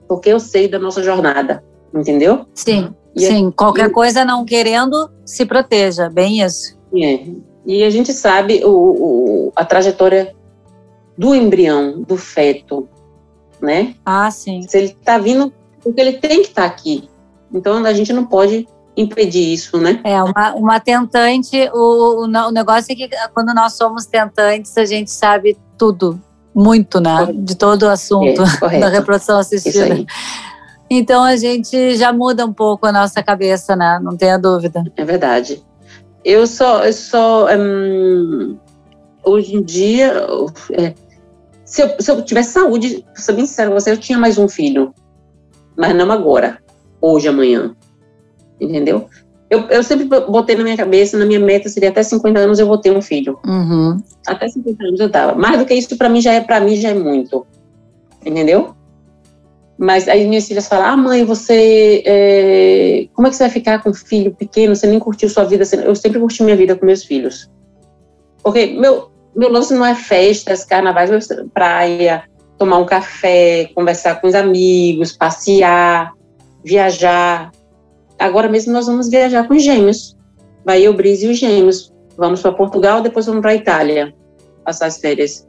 Porque 0.07 0.29
eu 0.29 0.39
sei 0.39 0.67
da 0.67 0.77
nossa 0.77 1.01
jornada, 1.01 1.63
entendeu? 1.93 2.45
Sim, 2.53 2.93
e 3.15 3.21
sim. 3.21 3.47
A, 3.47 3.51
Qualquer 3.51 3.89
e, 3.89 3.91
coisa 3.93 4.23
não 4.23 4.45
querendo, 4.45 5.09
se 5.25 5.45
proteja, 5.45 6.09
bem 6.09 6.41
isso. 6.41 6.77
É. 6.95 7.25
E 7.65 7.83
a 7.83 7.89
gente 7.89 8.13
sabe 8.13 8.63
o, 8.63 8.69
o, 8.69 9.53
a 9.55 9.65
trajetória 9.65 10.35
do 11.17 11.33
embrião, 11.33 12.01
do 12.01 12.17
feto, 12.17 12.87
né? 13.61 13.95
Ah, 14.05 14.29
sim. 14.29 14.61
Se 14.67 14.77
ele 14.77 14.87
está 14.87 15.17
vindo, 15.17 15.51
porque 15.81 15.99
ele 15.99 16.13
tem 16.13 16.41
que 16.41 16.49
estar 16.49 16.63
tá 16.63 16.67
aqui. 16.67 17.09
Então 17.51 17.83
a 17.83 17.93
gente 17.93 18.11
não 18.13 18.25
pode 18.25 18.67
impedir 18.95 19.53
isso, 19.53 19.77
né? 19.77 19.99
É, 20.03 20.21
uma, 20.21 20.53
uma 20.53 20.79
tentante, 20.79 21.69
o, 21.73 22.21
o, 22.21 22.23
o 22.25 22.51
negócio 22.51 22.91
é 22.91 22.95
que 22.95 23.09
quando 23.33 23.53
nós 23.53 23.73
somos 23.73 24.05
tentantes, 24.05 24.77
a 24.77 24.85
gente 24.85 25.09
sabe 25.09 25.57
tudo 25.77 26.21
muito, 26.53 26.99
né? 26.99 27.29
De 27.33 27.55
todo 27.55 27.83
o 27.83 27.89
assunto 27.89 28.41
é, 28.69 28.79
da 28.79 28.89
reprodução 28.89 29.39
assistida. 29.39 30.05
Então 30.89 31.23
a 31.23 31.35
gente 31.35 31.95
já 31.95 32.13
muda 32.13 32.45
um 32.45 32.53
pouco 32.53 32.85
a 32.85 32.91
nossa 32.91 33.23
cabeça, 33.23 33.75
né? 33.75 33.99
Não 34.01 34.15
tenha 34.15 34.37
dúvida. 34.37 34.83
É 34.95 35.03
verdade. 35.03 35.63
Eu 36.23 36.47
só, 36.47 36.85
eu 36.85 36.93
só 36.93 37.47
um, 37.53 38.57
hoje 39.23 39.55
em 39.55 39.63
dia, 39.63 40.25
é, 40.71 40.93
se, 41.65 41.81
eu, 41.81 41.95
se 41.99 42.11
eu 42.11 42.21
tivesse 42.23 42.51
saúde, 42.51 43.05
pra 43.13 43.21
ser 43.21 43.33
bem 43.33 43.45
sincero 43.45 43.71
com 43.71 43.79
você, 43.79 43.91
eu 43.91 43.97
tinha 43.97 44.17
mais 44.17 44.37
um 44.37 44.47
filho, 44.47 44.93
mas 45.75 45.93
não 45.95 46.09
agora, 46.11 46.59
hoje, 47.01 47.27
amanhã, 47.27 47.75
entendeu? 48.59 49.09
Eu, 49.53 49.67
eu 49.69 49.83
sempre 49.83 50.05
botei 50.05 50.55
na 50.55 50.63
minha 50.63 50.75
cabeça, 50.75 51.15
na 51.15 51.27
minha 51.27 51.39
meta 51.39 51.69
seria 51.69 51.89
até 51.89 52.01
50 52.01 52.39
anos 52.39 52.57
eu 52.57 52.65
vou 52.65 52.79
ter 52.79 52.89
um 52.89 53.03
filho. 53.03 53.37
Uhum. 53.45 54.01
Até 54.25 54.47
50 54.47 54.83
anos 54.83 54.99
eu 54.99 55.11
tava. 55.11 55.35
Mais 55.35 55.59
do 55.59 55.65
que 55.65 55.75
isso, 55.75 55.95
para 55.95 56.09
mim 56.09 56.19
já 56.19 56.33
é 56.33 56.41
para 56.41 56.59
mim 56.59 56.75
já 56.75 56.89
é 56.89 56.95
muito. 56.95 57.45
Entendeu? 58.25 58.73
Mas 59.77 60.07
aí 60.07 60.27
minhas 60.27 60.47
filhas 60.47 60.67
falam: 60.67 60.87
Ah, 60.87 60.97
mãe, 60.97 61.23
você. 61.23 62.01
É... 62.03 63.07
Como 63.13 63.27
é 63.27 63.29
que 63.29 63.35
você 63.35 63.43
vai 63.43 63.51
ficar 63.51 63.83
com 63.83 63.91
um 63.91 63.93
filho 63.93 64.33
pequeno? 64.33 64.75
Você 64.75 64.87
nem 64.87 64.97
curtiu 64.97 65.29
sua 65.29 65.43
vida. 65.43 65.63
Eu 65.85 65.93
sempre 65.93 66.19
curti 66.19 66.41
minha 66.41 66.57
vida 66.57 66.75
com 66.75 66.87
meus 66.87 67.03
filhos. 67.03 67.47
Porque 68.41 68.65
meu, 68.65 69.11
meu 69.35 69.51
lance 69.51 69.71
não 69.71 69.85
é 69.85 69.93
festas, 69.93 70.65
carnavais, 70.65 71.27
praia, 71.53 72.23
tomar 72.57 72.79
um 72.79 72.87
café, 72.87 73.69
conversar 73.75 74.19
com 74.19 74.25
os 74.25 74.33
amigos, 74.33 75.11
passear, 75.11 76.11
viajar. 76.63 77.51
Agora 78.19 78.47
mesmo 78.49 78.71
nós 78.71 78.87
vamos 78.87 79.09
viajar 79.09 79.47
com 79.47 79.55
os 79.55 79.63
gêmeos. 79.63 80.15
Vai 80.65 80.81
eu, 80.81 80.93
Brise 80.93 81.27
e 81.27 81.31
os 81.31 81.37
gêmeos. 81.37 81.93
Vamos 82.17 82.41
para 82.41 82.51
Portugal, 82.51 83.01
depois 83.01 83.25
vamos 83.25 83.41
para 83.41 83.51
a 83.51 83.55
Itália, 83.55 84.13
passar 84.63 84.87
as 84.87 84.97
férias. 84.97 85.47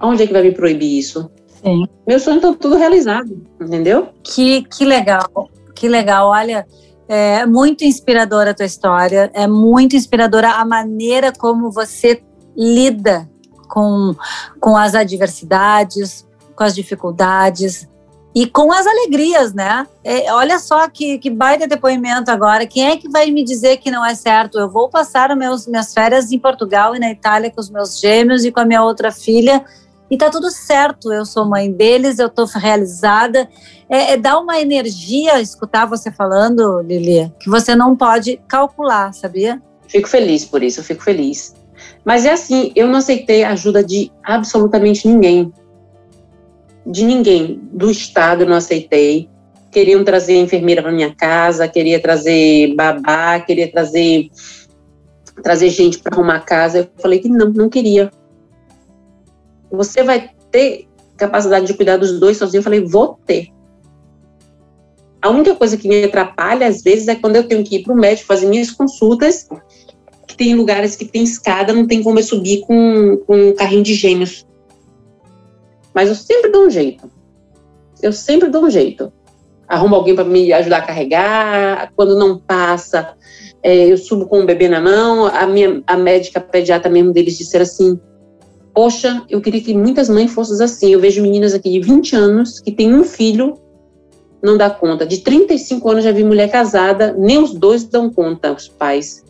Onde 0.00 0.24
é 0.24 0.26
que 0.26 0.32
vai 0.32 0.42
me 0.42 0.52
proibir 0.52 0.98
isso? 0.98 1.30
Sim. 1.62 1.86
Meu 2.06 2.18
sonho 2.18 2.36
está 2.36 2.52
tudo 2.52 2.76
realizado, 2.76 3.42
entendeu? 3.60 4.08
Que, 4.22 4.62
que 4.62 4.84
legal, 4.84 5.48
que 5.74 5.88
legal. 5.88 6.28
Olha, 6.28 6.66
é 7.08 7.46
muito 7.46 7.84
inspiradora 7.84 8.50
a 8.50 8.54
tua 8.54 8.66
história, 8.66 9.30
é 9.32 9.46
muito 9.46 9.96
inspiradora 9.96 10.50
a 10.50 10.64
maneira 10.64 11.32
como 11.32 11.70
você 11.70 12.20
lida 12.56 13.28
com, 13.68 14.14
com 14.60 14.76
as 14.76 14.94
adversidades, 14.94 16.26
com 16.54 16.64
as 16.64 16.74
dificuldades, 16.74 17.88
e 18.36 18.46
com 18.46 18.70
as 18.70 18.86
alegrias, 18.86 19.54
né? 19.54 19.86
É, 20.04 20.30
olha 20.30 20.58
só 20.58 20.86
que, 20.90 21.16
que 21.16 21.30
baita 21.30 21.66
depoimento 21.66 22.30
agora. 22.30 22.66
Quem 22.66 22.86
é 22.86 22.96
que 22.98 23.08
vai 23.08 23.30
me 23.30 23.42
dizer 23.42 23.78
que 23.78 23.90
não 23.90 24.04
é 24.04 24.14
certo? 24.14 24.58
Eu 24.58 24.68
vou 24.68 24.90
passar 24.90 25.34
meus, 25.34 25.66
minhas 25.66 25.94
férias 25.94 26.30
em 26.30 26.38
Portugal 26.38 26.94
e 26.94 26.98
na 26.98 27.10
Itália 27.10 27.50
com 27.50 27.58
os 27.58 27.70
meus 27.70 27.98
gêmeos 27.98 28.44
e 28.44 28.52
com 28.52 28.60
a 28.60 28.66
minha 28.66 28.82
outra 28.82 29.10
filha 29.10 29.64
e 30.10 30.18
tá 30.18 30.28
tudo 30.28 30.50
certo. 30.50 31.10
Eu 31.10 31.24
sou 31.24 31.46
mãe 31.46 31.72
deles, 31.72 32.18
eu 32.18 32.28
tô 32.28 32.44
realizada. 32.44 33.48
É, 33.88 34.12
é 34.12 34.16
dá 34.18 34.38
uma 34.38 34.60
energia 34.60 35.40
escutar 35.40 35.86
você 35.86 36.12
falando, 36.12 36.82
Lili, 36.82 37.32
que 37.40 37.48
você 37.48 37.74
não 37.74 37.96
pode 37.96 38.38
calcular, 38.46 39.14
sabia? 39.14 39.62
Fico 39.88 40.10
feliz 40.10 40.44
por 40.44 40.62
isso, 40.62 40.80
eu 40.80 40.84
fico 40.84 41.02
feliz. 41.02 41.54
Mas 42.04 42.26
é 42.26 42.32
assim, 42.32 42.70
eu 42.76 42.86
não 42.86 42.98
aceitei 42.98 43.44
a 43.44 43.52
ajuda 43.52 43.82
de 43.82 44.12
absolutamente 44.22 45.08
ninguém 45.08 45.50
de 46.86 47.04
ninguém, 47.04 47.60
do 47.72 47.90
Estado 47.90 48.44
eu 48.44 48.48
não 48.48 48.56
aceitei. 48.56 49.28
Queriam 49.70 50.04
trazer 50.04 50.36
enfermeira 50.36 50.80
para 50.80 50.92
minha 50.92 51.14
casa, 51.14 51.68
queria 51.68 52.00
trazer 52.00 52.74
babá, 52.74 53.40
queria 53.40 53.70
trazer 53.70 54.30
trazer 55.42 55.68
gente 55.68 55.98
para 55.98 56.14
arrumar 56.16 56.40
casa. 56.40 56.78
Eu 56.78 56.88
falei 57.02 57.18
que 57.18 57.28
não, 57.28 57.50
não 57.50 57.68
queria. 57.68 58.10
Você 59.70 60.02
vai 60.02 60.30
ter 60.50 60.88
capacidade 61.16 61.66
de 61.66 61.74
cuidar 61.74 61.96
dos 61.98 62.18
dois 62.18 62.36
sozinho? 62.36 62.60
Eu 62.60 62.64
falei, 62.64 62.80
vou 62.80 63.18
ter. 63.26 63.48
A 65.20 65.28
única 65.28 65.54
coisa 65.56 65.76
que 65.76 65.88
me 65.88 66.04
atrapalha, 66.04 66.66
às 66.66 66.82
vezes, 66.82 67.08
é 67.08 67.14
quando 67.14 67.36
eu 67.36 67.46
tenho 67.46 67.64
que 67.64 67.76
ir 67.76 67.82
para 67.82 67.92
o 67.92 67.96
médico 67.96 68.28
fazer 68.28 68.46
minhas 68.46 68.70
consultas, 68.70 69.48
que 70.26 70.36
tem 70.36 70.54
lugares 70.54 70.94
que 70.94 71.04
tem 71.04 71.24
escada, 71.24 71.72
não 71.72 71.86
tem 71.86 72.02
como 72.02 72.18
eu 72.18 72.22
subir 72.22 72.60
com, 72.60 73.18
com 73.26 73.48
um 73.48 73.54
carrinho 73.54 73.82
de 73.82 73.94
gêmeos. 73.94 74.46
Mas 75.96 76.10
eu 76.10 76.14
sempre 76.14 76.50
dou 76.50 76.66
um 76.66 76.70
jeito. 76.70 77.10
Eu 78.02 78.12
sempre 78.12 78.50
dou 78.50 78.66
um 78.66 78.70
jeito. 78.70 79.10
Arrumo 79.66 79.96
alguém 79.96 80.14
para 80.14 80.24
me 80.24 80.52
ajudar 80.52 80.76
a 80.76 80.82
carregar. 80.82 81.90
Quando 81.96 82.18
não 82.18 82.36
passa, 82.38 83.14
é, 83.62 83.90
eu 83.90 83.96
subo 83.96 84.26
com 84.26 84.42
o 84.42 84.44
bebê 84.44 84.68
na 84.68 84.78
mão. 84.78 85.24
A 85.24 85.46
minha 85.46 85.82
a 85.86 85.96
médica 85.96 86.38
pediatra 86.38 86.90
mesmo 86.90 87.14
deles 87.14 87.38
disseram 87.38 87.62
assim: 87.62 87.98
Poxa, 88.74 89.24
eu 89.30 89.40
queria 89.40 89.62
que 89.62 89.72
muitas 89.72 90.10
mães 90.10 90.30
fossem 90.32 90.62
assim. 90.62 90.92
Eu 90.92 91.00
vejo 91.00 91.22
meninas 91.22 91.54
aqui 91.54 91.70
de 91.70 91.80
20 91.80 92.14
anos 92.14 92.60
que 92.60 92.70
têm 92.70 92.94
um 92.94 93.02
filho, 93.02 93.54
não 94.42 94.58
dá 94.58 94.68
conta. 94.68 95.06
De 95.06 95.20
35 95.20 95.90
anos 95.90 96.04
já 96.04 96.12
vi 96.12 96.22
mulher 96.22 96.50
casada, 96.50 97.14
nem 97.16 97.38
os 97.38 97.54
dois 97.54 97.84
dão 97.84 98.10
conta, 98.10 98.52
os 98.52 98.68
pais. 98.68 99.24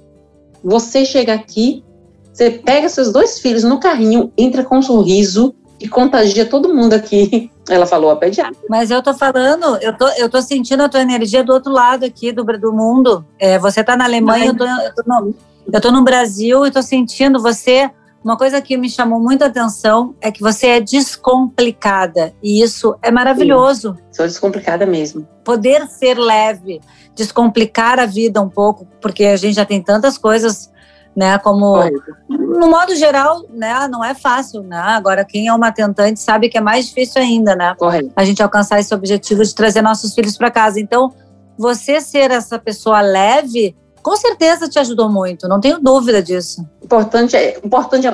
Você 0.65 1.05
chega 1.05 1.33
aqui, 1.33 1.85
você 2.33 2.51
pega 2.51 2.89
seus 2.89 3.13
dois 3.13 3.39
filhos 3.39 3.63
no 3.63 3.79
carrinho, 3.79 4.33
entra 4.37 4.65
com 4.65 4.79
um 4.79 4.83
sorriso, 4.83 5.55
e 5.81 5.89
contagia 5.89 6.47
todo 6.47 6.75
mundo 6.75 6.95
aqui. 6.95 7.51
Ela 7.69 7.87
falou 7.87 8.11
a 8.11 8.17
pediatra. 8.17 8.57
Mas 8.69 8.91
eu 8.91 9.03
tô 9.03 9.13
falando, 9.13 9.77
eu 9.83 9.97
tô, 9.97 10.09
eu 10.11 10.29
tô 10.29 10.41
sentindo 10.41 10.85
a 10.85 10.89
tua 10.89 11.01
energia 11.01 11.43
do 11.43 11.53
outro 11.53 11.73
lado 11.73 12.05
aqui 12.05 12.31
do, 12.31 12.45
do 12.45 12.73
mundo. 12.73 13.25
É, 13.39 13.59
você 13.59 13.83
tá 13.83 13.97
na 13.97 14.05
Alemanha, 14.05 14.47
eu 14.47 14.57
tô, 14.57 14.65
eu, 14.65 14.95
tô 14.95 15.03
no, 15.07 15.35
eu 15.73 15.81
tô 15.81 15.91
no 15.91 16.05
Brasil 16.05 16.65
e 16.65 16.71
tô 16.71 16.81
sentindo 16.81 17.43
você 17.43 17.91
uma 18.27 18.37
coisa 18.37 18.61
que 18.61 18.77
me 18.77 18.91
chamou 18.91 19.21
muita 19.21 19.47
atenção 19.47 20.17
é 20.21 20.33
que 20.33 20.41
você 20.41 20.67
é 20.67 20.81
descomplicada 20.81 22.35
e 22.43 22.61
isso 22.61 22.97
é 23.01 23.09
maravilhoso. 23.09 23.95
Sim, 23.95 24.03
sou 24.11 24.27
descomplicada 24.27 24.85
mesmo. 24.85 25.25
Poder 25.45 25.87
ser 25.87 26.19
leve, 26.19 26.81
descomplicar 27.15 28.01
a 28.01 28.05
vida 28.05 28.43
um 28.43 28.49
pouco, 28.49 28.85
porque 29.01 29.27
a 29.27 29.37
gente 29.37 29.55
já 29.55 29.65
tem 29.65 29.81
tantas 29.81 30.19
coisas, 30.19 30.73
né? 31.17 31.39
Como 31.39 31.83
no 32.29 32.69
modo 32.69 32.95
geral, 32.95 33.45
né? 33.51 33.89
Não 33.89 34.05
é 34.05 34.15
fácil, 34.15 34.63
né? 34.63 34.77
Agora 34.77 35.25
quem 35.25 35.49
é 35.49 35.53
uma 35.53 35.73
tentante 35.73 36.21
sabe 36.21 36.49
que 36.49 36.59
é 36.59 36.61
mais 36.61 36.87
difícil 36.87 37.23
ainda, 37.23 37.57
né? 37.57 37.75
Correto. 37.79 38.13
A 38.15 38.25
gente 38.25 38.43
alcançar 38.43 38.79
esse 38.79 38.95
objetivo 38.95 39.43
de 39.43 39.55
trazer 39.55 39.81
nossos 39.81 40.15
filhos 40.15 40.37
para 40.37 40.51
casa. 40.51 40.79
Então, 40.79 41.13
você 41.57 42.01
ser 42.01 42.31
essa 42.31 42.59
pessoa 42.59 43.01
leve 43.01 43.75
com 44.07 44.15
certeza 44.17 44.69
te 44.69 44.79
ajudou 44.79 45.11
muito, 45.11 45.49
não 45.49 45.59
tenho 45.59 45.81
dúvida 45.81 46.23
disso. 46.23 46.65
Importante 46.81 47.35
é, 47.35 47.59
importante 47.59 48.07
é, 48.07 48.13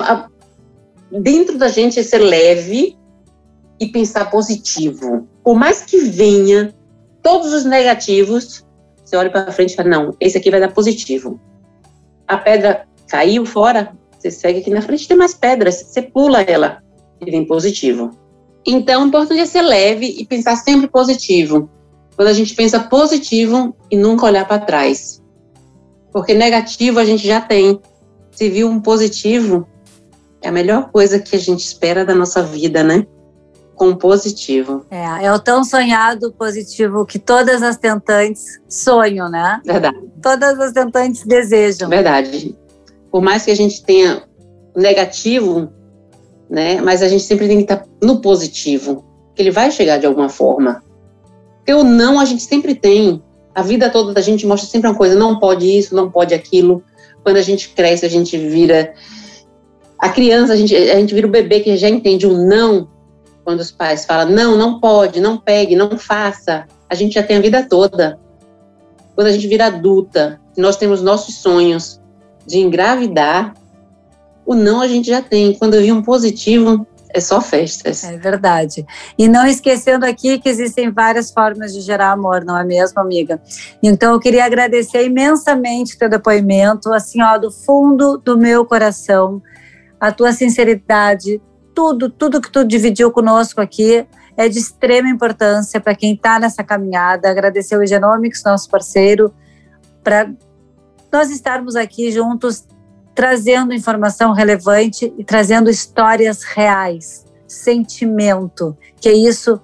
dentro 1.11 1.55
da 1.55 1.67
gente 1.67 1.99
é 1.99 2.03
ser 2.03 2.17
leve 2.17 2.97
e 3.79 3.85
pensar 3.85 4.31
positivo. 4.31 5.27
Por 5.43 5.53
mais 5.55 5.83
que 5.83 5.99
venha 5.99 6.73
todos 7.21 7.53
os 7.53 7.63
negativos, 7.63 8.65
você 9.05 9.15
olha 9.15 9.29
para 9.29 9.51
frente 9.51 9.73
e 9.73 9.75
fala: 9.75 9.89
não, 9.89 10.15
esse 10.19 10.35
aqui 10.35 10.49
vai 10.49 10.59
dar 10.59 10.73
positivo. 10.73 11.39
A 12.27 12.37
pedra 12.37 12.87
caiu 13.13 13.45
fora, 13.45 13.95
você 14.17 14.31
segue 14.31 14.61
aqui 14.61 14.71
na 14.71 14.81
frente, 14.81 15.07
tem 15.07 15.15
mais 15.15 15.35
pedras, 15.35 15.83
você 15.83 16.01
pula 16.01 16.41
ela 16.41 16.81
e 17.21 17.29
vem 17.29 17.45
positivo. 17.45 18.09
Então, 18.65 19.03
o 19.03 19.07
importante 19.07 19.39
é 19.39 19.45
ser 19.45 19.61
leve 19.61 20.07
e 20.07 20.25
pensar 20.25 20.55
sempre 20.55 20.87
positivo. 20.87 21.69
Quando 22.15 22.29
a 22.29 22.33
gente 22.33 22.55
pensa 22.55 22.79
positivo 22.79 23.75
e 23.91 23.95
nunca 23.95 24.25
olhar 24.25 24.47
para 24.47 24.65
trás. 24.65 25.21
Porque 26.11 26.33
negativo 26.33 26.99
a 26.99 27.05
gente 27.05 27.27
já 27.27 27.39
tem. 27.39 27.79
Se 28.31 28.49
viu 28.49 28.67
um 28.67 28.79
positivo, 28.79 29.67
é 30.41 30.49
a 30.49 30.51
melhor 30.51 30.89
coisa 30.89 31.19
que 31.19 31.35
a 31.35 31.39
gente 31.39 31.63
espera 31.63 32.03
da 32.03 32.15
nossa 32.15 32.41
vida, 32.41 32.83
né? 32.83 33.05
Com 33.75 33.95
positivo. 33.95 34.87
É, 34.89 35.25
é 35.25 35.31
o 35.31 35.37
tão 35.37 35.63
sonhado 35.63 36.31
positivo 36.33 37.05
que 37.05 37.19
todas 37.19 37.61
as 37.61 37.77
tentantes 37.77 38.59
sonham, 38.67 39.29
né? 39.29 39.61
Verdade. 39.63 39.99
Todas 40.19 40.59
as 40.59 40.71
tentantes 40.71 41.23
desejam. 41.23 41.89
Verdade. 41.89 42.55
Por 43.13 43.21
mais 43.21 43.45
que 43.45 43.51
a 43.51 43.55
gente 43.55 43.83
tenha 43.83 44.23
negativo, 44.75 45.71
né? 46.49 46.81
Mas 46.81 47.03
a 47.03 47.07
gente 47.07 47.21
sempre 47.21 47.47
tem 47.47 47.57
que 47.57 47.71
estar 47.71 47.85
no 48.01 48.19
positivo, 48.19 49.05
que 49.35 49.41
ele 49.43 49.51
vai 49.51 49.69
chegar 49.69 49.99
de 49.99 50.07
alguma 50.07 50.29
forma. 50.29 50.83
Porque 51.57 51.75
o 51.75 51.83
não 51.83 52.19
a 52.19 52.25
gente 52.25 52.41
sempre 52.41 52.73
tem. 52.73 53.21
A 53.53 53.61
vida 53.61 53.91
toda 53.91 54.15
da 54.15 54.21
gente 54.21 54.47
mostra 54.47 54.67
sempre 54.67 54.89
uma 54.89 54.97
coisa, 54.97 55.13
não 55.13 55.37
pode 55.37 55.77
isso, 55.77 55.95
não 55.95 56.09
pode 56.09 56.33
aquilo. 56.33 56.83
Quando 57.21 57.37
a 57.37 57.43
gente 57.43 57.69
cresce, 57.69 58.03
a 58.03 58.09
gente 58.09 58.35
vira. 58.35 58.95
A 59.99 60.09
criança, 60.09 60.53
a 60.53 60.55
gente, 60.55 60.75
a 60.75 60.95
gente 60.95 61.13
vira 61.13 61.27
o 61.27 61.31
bebê 61.31 61.59
que 61.59 61.77
já 61.77 61.87
entende 61.87 62.25
o 62.25 62.35
não. 62.35 62.89
Quando 63.43 63.59
os 63.59 63.69
pais 63.69 64.05
falam, 64.05 64.33
não, 64.33 64.57
não 64.57 64.79
pode, 64.79 65.21
não 65.21 65.37
pegue, 65.37 65.75
não 65.75 65.99
faça. 65.99 66.65
A 66.89 66.95
gente 66.95 67.13
já 67.13 67.21
tem 67.21 67.37
a 67.37 67.41
vida 67.41 67.61
toda. 67.69 68.19
Quando 69.13 69.27
a 69.27 69.31
gente 69.31 69.47
vira 69.47 69.67
adulta, 69.67 70.41
nós 70.57 70.77
temos 70.77 70.99
nossos 71.03 71.35
sonhos 71.35 72.01
de 72.45 72.59
engravidar, 72.59 73.53
o 74.45 74.53
não 74.53 74.81
a 74.81 74.87
gente 74.87 75.07
já 75.07 75.21
tem. 75.21 75.53
Quando 75.53 75.75
eu 75.75 75.81
vi 75.81 75.91
um 75.91 76.01
positivo, 76.01 76.85
é 77.13 77.19
só 77.19 77.39
festas. 77.39 78.03
É 78.03 78.17
verdade. 78.17 78.85
E 79.17 79.27
não 79.27 79.45
esquecendo 79.45 80.05
aqui 80.05 80.39
que 80.39 80.49
existem 80.49 80.91
várias 80.91 81.31
formas 81.31 81.71
de 81.71 81.79
gerar 81.79 82.11
amor, 82.11 82.43
não 82.43 82.57
é 82.57 82.63
mesmo, 82.63 82.99
amiga? 82.99 83.41
Então 83.81 84.13
eu 84.13 84.19
queria 84.19 84.45
agradecer 84.45 85.05
imensamente 85.05 85.97
teu 85.97 86.09
depoimento, 86.09 86.91
assim, 86.91 87.21
ó, 87.21 87.37
do 87.37 87.51
fundo 87.51 88.17
do 88.17 88.37
meu 88.37 88.65
coração, 88.65 89.41
a 89.99 90.11
tua 90.11 90.33
sinceridade, 90.33 91.39
tudo, 91.73 92.09
tudo 92.09 92.41
que 92.41 92.51
tu 92.51 92.65
dividiu 92.65 93.11
conosco 93.11 93.61
aqui 93.61 94.05
é 94.35 94.49
de 94.49 94.57
extrema 94.57 95.07
importância 95.09 95.79
para 95.79 95.95
quem 95.95 96.15
está 96.15 96.39
nessa 96.39 96.63
caminhada. 96.63 97.29
Agradecer 97.29 97.77
o 97.77 97.85
Genomics, 97.85 98.43
nosso 98.43 98.67
parceiro, 98.69 99.31
para 100.03 100.31
nós 101.13 101.29
estarmos 101.29 101.75
aqui 101.75 102.11
juntos 102.11 102.67
trazendo 103.13 103.71
informação 103.71 104.33
relevante 104.33 105.13
e 105.15 105.23
trazendo 105.23 105.69
histórias 105.69 106.41
reais, 106.41 107.23
sentimento, 107.47 108.75
que 108.99 109.07
é 109.07 109.13
isso 109.13 109.61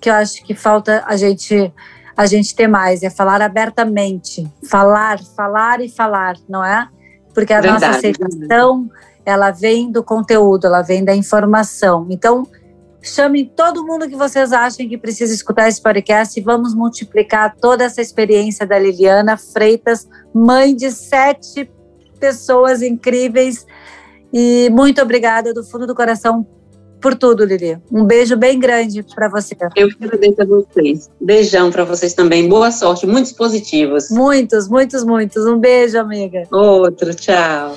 que 0.00 0.08
eu 0.08 0.14
acho 0.14 0.42
que 0.42 0.54
falta 0.54 1.04
a 1.06 1.14
gente 1.16 1.70
a 2.16 2.26
gente 2.26 2.52
ter 2.52 2.66
mais, 2.66 3.04
é 3.04 3.10
falar 3.10 3.40
abertamente, 3.40 4.50
falar, 4.68 5.20
falar 5.36 5.80
e 5.80 5.88
falar, 5.88 6.36
não 6.48 6.64
é? 6.64 6.88
Porque 7.32 7.52
a 7.52 7.60
Verdade. 7.60 7.84
nossa 7.84 7.96
aceitação, 7.96 8.90
ela 9.24 9.52
vem 9.52 9.92
do 9.92 10.02
conteúdo, 10.02 10.66
ela 10.66 10.82
vem 10.82 11.04
da 11.04 11.14
informação. 11.14 12.08
Então, 12.10 12.44
chamem 13.02 13.44
todo 13.44 13.86
mundo 13.86 14.08
que 14.08 14.16
vocês 14.16 14.52
achem 14.52 14.88
que 14.88 14.98
precisa 14.98 15.32
escutar 15.32 15.68
esse 15.68 15.80
podcast 15.80 16.38
e 16.38 16.42
vamos 16.42 16.74
multiplicar 16.74 17.54
toda 17.60 17.84
essa 17.84 18.00
experiência 18.00 18.66
da 18.66 18.78
Liliana 18.78 19.36
Freitas, 19.36 20.06
mãe 20.34 20.74
de 20.74 20.90
sete 20.90 21.70
pessoas 22.18 22.82
incríveis. 22.82 23.64
E 24.32 24.68
muito 24.70 25.00
obrigada 25.00 25.54
do 25.54 25.64
fundo 25.64 25.86
do 25.86 25.94
coração 25.94 26.46
por 27.00 27.14
tudo, 27.14 27.44
Lili. 27.44 27.78
Um 27.92 28.04
beijo 28.04 28.36
bem 28.36 28.58
grande 28.58 29.02
para 29.14 29.28
você. 29.28 29.56
Eu 29.76 29.88
que 29.88 30.04
agradeço 30.04 30.42
a 30.42 30.44
vocês. 30.44 31.10
Beijão 31.20 31.70
para 31.70 31.84
vocês 31.84 32.12
também. 32.12 32.48
Boa 32.48 32.70
sorte, 32.70 33.06
muitos 33.06 33.32
positivos. 33.32 34.10
Muitos, 34.10 34.68
muitos, 34.68 35.04
muitos. 35.04 35.46
Um 35.46 35.58
beijo, 35.58 35.98
amiga. 35.98 36.42
Outro, 36.50 37.14
tchau. 37.14 37.76